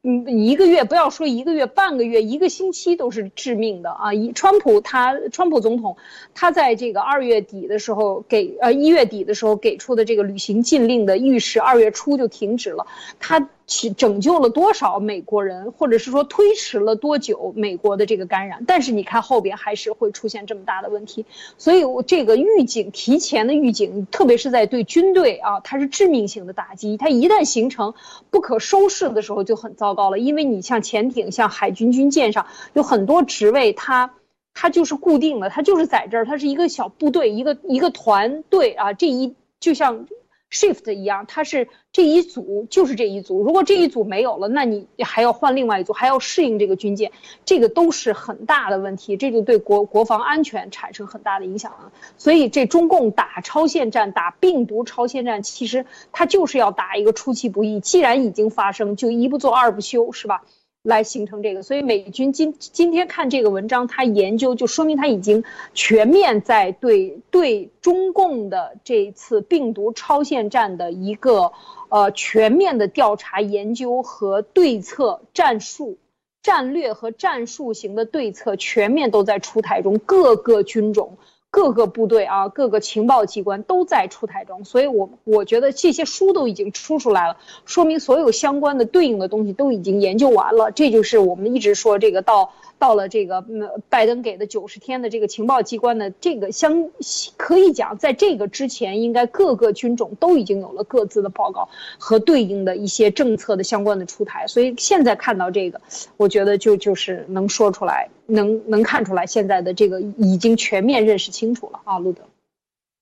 [0.03, 4.13] 嗯，一个月不要说一个月，半个月、一个星期都是致命的啊！
[4.13, 5.97] 一川普他，川普总统，
[6.33, 12.87] 他在这个二月底的时候给呃一月底的时候给出的这个旅行禁令的预示，二月初就停止了。
[13.19, 18.63] 他去拯救了多少美国人，或者是说推迟了多久美国的这个感染？
[18.65, 21.25] 但是你看后边还是会出现这么大的问题，
[21.57, 26.95] 所以这个预警提前的预警，特别是在对军队啊，它是致命性的打击。
[26.95, 27.93] 它一旦形成
[28.29, 29.93] 不可收拾的时候，就很糟。
[29.93, 34.13] 糕了，因为你像潜艇、像海军军舰上有很多职位，它
[34.53, 40.05] 它就是固定的，它就是在这儿，它是一个小部队，一个一个团队啊，这一就像。
[40.51, 47.11] Shift 一样，它是这一组就是这一组，如果这一组没有了，那你还要换另外一组，还要适应这个军舰，
[47.43, 51.91] 这个都是很大的问题，这就对国国防安全产生很大的影响了。
[52.17, 60.43] 所以这中共打超限战、打病毒超限战，其实它就是要打一个出其不意，既然已经发生，就一不做二不休，是吧？
[60.87, 71.51] 来形成这个，所以美军今今天看这个文章，他研究就说明他已经全面在对对中共的这次病毒超限战的一个
[71.89, 75.97] 呃全面的调查研究和对策战术、
[76.41, 81.17] 战略和战术型的对策全面都在出台中，各个军种。
[81.49, 90.71] 各个部队啊，各个情报机关都在出台中，所以我我觉得这些书都已经出出来了，说明所有相关的对应的东西都已经研究完了。
[90.71, 93.43] 这就是我们一直说这个到到了这个
[93.89, 96.89] 拜登给的九十天的这个情报机关的这个相
[97.37, 104.45] 可以讲，在这个之前，应该各个军种都已经有了各自的报告和对应的一些政策的相关的出台。
[104.47, 105.81] 所以现在看到这个，
[106.17, 108.09] 我觉得就就是能说出来。
[108.27, 112.21] 能能看出来，现在的这个已经全面认识清楚了啊，路德。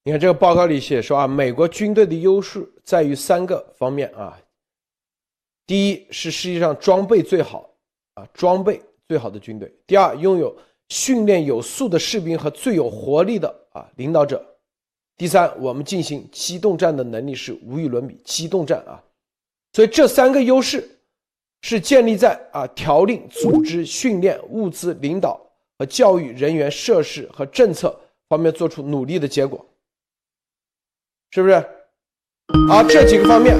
[0.03, 4.37] 你看这个报告里写说啊，美国军队的优势在于三个方面啊。
[5.67, 7.69] 第一是世界上装备最好
[8.13, 9.73] 啊，装备最好的军队。
[9.87, 10.55] 第二，拥有
[10.89, 14.45] 训练有素的士兵和最有活力的啊领导者。
[15.17, 19.01] 第三，我们进行机动战的能力是无与伦比，机动战啊。
[19.73, 20.87] 所以这三个优势。
[21.67, 25.41] 是建立在啊条令、组织、训练、物资、领导
[25.79, 27.99] 和教育人员、设施和政策
[28.29, 29.65] 方面做出努力的结果，
[31.31, 31.55] 是不是？
[32.69, 33.57] 啊，这几个方面。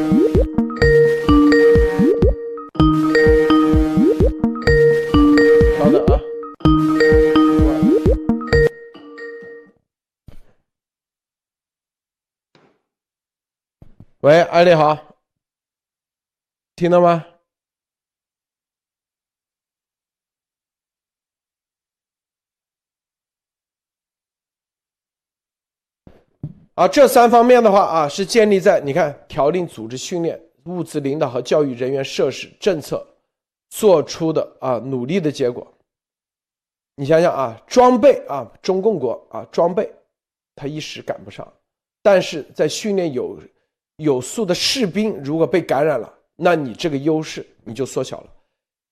[5.80, 6.22] 稍等啊。
[14.20, 14.96] 喂，艾丽好，
[16.76, 17.26] 听到吗？
[26.76, 33.06] 啊，这三方面的话啊，是建立在你看条令、组织、训练、物资、领导和教育人员、设施、政策
[33.70, 35.66] 做出的啊努力的结果。
[36.98, 39.90] 你想想啊，装备啊，中共国啊，装备
[40.54, 41.48] 他一时赶不上，
[42.04, 43.40] 但是在训练有
[43.98, 48.28] 有素的士兵如果被感染了，那你这个优势你就缩小了。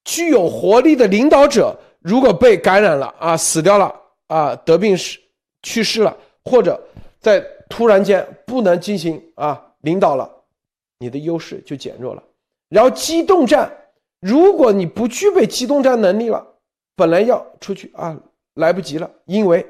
[0.06, 3.94] 具有活力的领导者如果被感染了啊，死掉了
[4.28, 5.18] 啊，得病死
[5.64, 6.82] 去世了，或者
[7.22, 7.42] 在
[7.74, 10.30] 突然间不能进行啊领导了，
[11.00, 12.22] 你的优势就减弱了。
[12.70, 13.76] 然后机动战，
[14.20, 16.46] 如果你不具备机动战能力了，
[16.96, 18.16] 本来要出去啊，
[18.54, 19.66] 来不及了，因为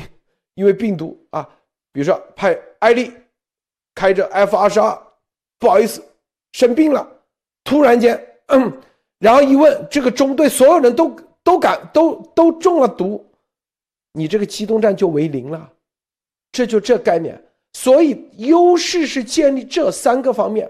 [0.52, 1.48] 因为病毒啊，
[1.92, 3.10] 比如说派艾丽
[3.94, 4.94] 开着 F 二十二，
[5.58, 6.04] 不好意思
[6.52, 7.08] 生病了，
[7.64, 8.22] 突然间。
[8.48, 8.70] 嗯
[9.18, 13.24] 然后一问，这个中队所有人都都感都都中了毒，
[14.12, 15.72] 你这个机动战就为零了，
[16.52, 17.42] 这就这概念。
[17.78, 20.66] 所以优势是建立这三个方面：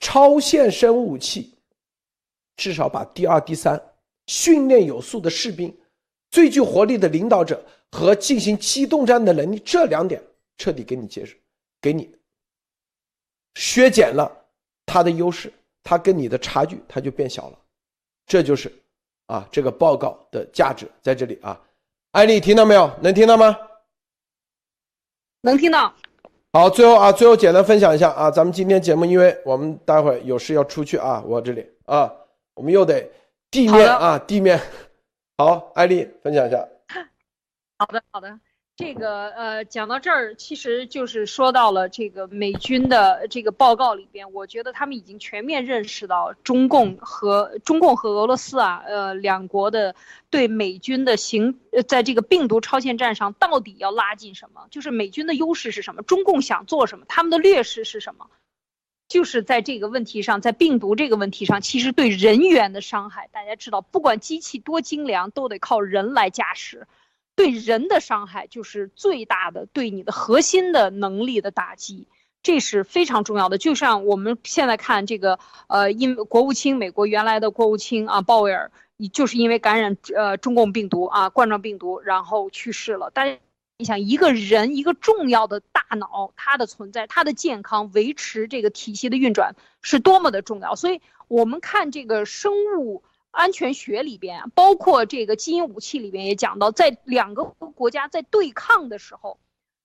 [0.00, 1.54] 超限生武器，
[2.56, 3.80] 至少把第二、第三
[4.26, 5.72] 训练有素的士兵，
[6.32, 10.20] 最具活力的领导者和进行机动战的能力，这两点
[10.58, 11.36] 彻底给你结束，
[11.80, 12.12] 给你
[13.54, 14.28] 削减了
[14.84, 15.52] 他的优势，
[15.84, 17.58] 他跟你的差距他就变小了。
[18.26, 18.72] 这就是
[19.26, 21.58] 啊，这个报告的价值在这里啊。
[22.10, 22.92] 艾丽，听到没有？
[23.00, 23.56] 能听到吗？
[25.42, 25.94] 能听到。
[26.54, 32.08] 好，最后啊，最后简单分享一下啊，咱们今天节目，因为我们待会有事要出去啊，我这里啊，
[32.54, 33.10] 我们又得
[33.50, 34.60] 地面啊，地面。
[35.36, 36.64] 好，艾丽分享一下。
[37.76, 38.38] 好的，好的。
[38.76, 49.94] 这个呃，讲到这儿，其实就是说到了这个美军的这个报告里边，我觉得他们已经全面认识到中共和中共和俄罗斯啊，呃，两国的
[50.28, 54.66] 对美军的行，在这个病毒超限战上到底要拉近什么？
[54.72, 56.02] 就是美军的优势是什么？
[56.02, 57.04] 中共想做什么？
[57.06, 58.26] 他们的劣势是什么？
[59.06, 66.88] 就是在这个问题上，在病毒这个问题上，其实对人员的伤害，大家知道，不管机器多精良，都得靠人来驾驶。
[67.36, 72.06] 对人的伤害就是最大的，对你的核心的能力的打击，
[72.42, 73.58] 这是非常重要的。
[73.58, 78.70] 就像我们现在看这个，呃，因国务卿美国原来的国务卿啊，鲍威尔，
[79.12, 83.10] 就是因为感染呃中共病毒啊冠状病毒，然后去世了。
[83.12, 83.38] 但
[83.78, 90.76] 你想，一个人一个重要的大脑，它的存在，它的健康，维持这个体系的运转是多么的重要。
[90.76, 93.02] 所以我们看这个生物。
[93.34, 99.38] 安全学里边，包括这个基因武器里边也讲到，在两个国家在对抗的时候，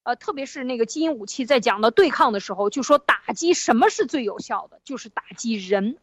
[0.04, 5.98] 呃，特别是那个基因武器在讲到对抗的时候，就说打击什么是最有效的，就是打击人。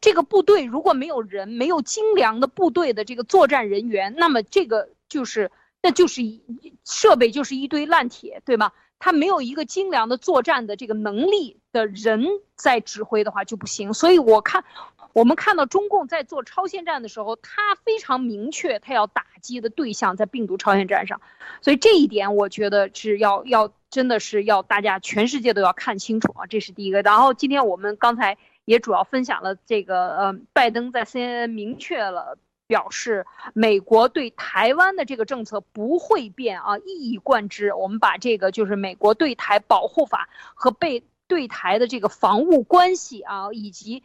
[0.00, 5.50] 这个部队如果没有人，没有精良的部队的这个作战人员，那么这个就是，
[5.82, 6.40] 那就是一
[6.84, 8.70] 设备就是一堆烂铁，对吗？
[9.00, 12.24] 他没有一个精良的作战的这个能力的人
[12.54, 13.92] 在指挥的话就不行。
[13.92, 14.64] 所以我看。
[15.12, 21.20] 我们看到中共在做超限战的时候，他非常明确，他要打击的对象在病毒超限战上，
[21.60, 27.02] 所以这一点我觉得是要要真的是要大家全世界都要看清楚啊，这是第一个。
[27.02, 37.74] 然后今天我们刚才也主要分享了这个，呃，拜登在 CNN 明确了表示，美国对台湾的这个政策不会变啊，一以贯之。
[37.74, 44.02] 我们把这个就是美国对台保护法和被对台的这个防务关系啊，以及。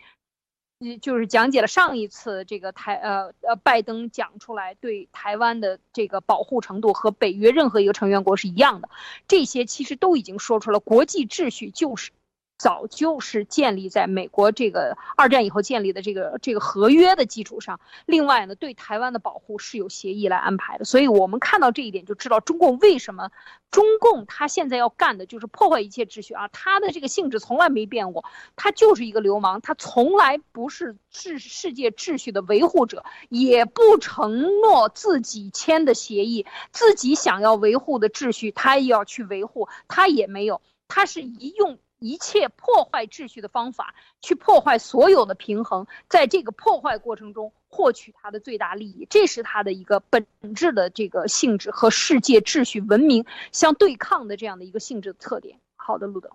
[1.01, 8.89] 就是讲解了上一次这个台呃呃拜登讲出来对台湾的这个保护程度和北约任何一个成员国是一样的，
[9.27, 12.11] 这些其实都已经说出了国际秩序就是。
[12.57, 17.79] 早就是建立在美国这个二战以后建立的这个这个合约的基础上。
[18.05, 20.85] 另外呢，对台湾的保护是有协议来安排的。
[20.85, 23.29] 所以我们看到这一点，就知道中共为什么
[23.69, 26.47] 中共他现在要干的就是破坏一切秩序啊！
[26.47, 41.77] 他的这个性质从来没变过，他就是一个流氓，他从来不是世世界秩序的维护者，也不承诺自己签的协议，自己想要维护的秩序他也要去维护，他也没有，他是一用。
[41.99, 50.25] 一切破坏秩序的方法，去破坏所有的平衡，在这个破坏过程中获取它的最大利益，这是它的一个本
[50.55, 55.59] 质的这个性质和世界秩序文明相对抗的这样的一个性质的特点。
[55.75, 56.29] 好的，路德，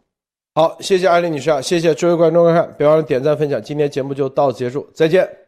[0.55, 5.42] 好，谢谢艾丽女士啊，谢谢诸位观众观看，别忘了点赞分享，今天节目就到此结束，再见。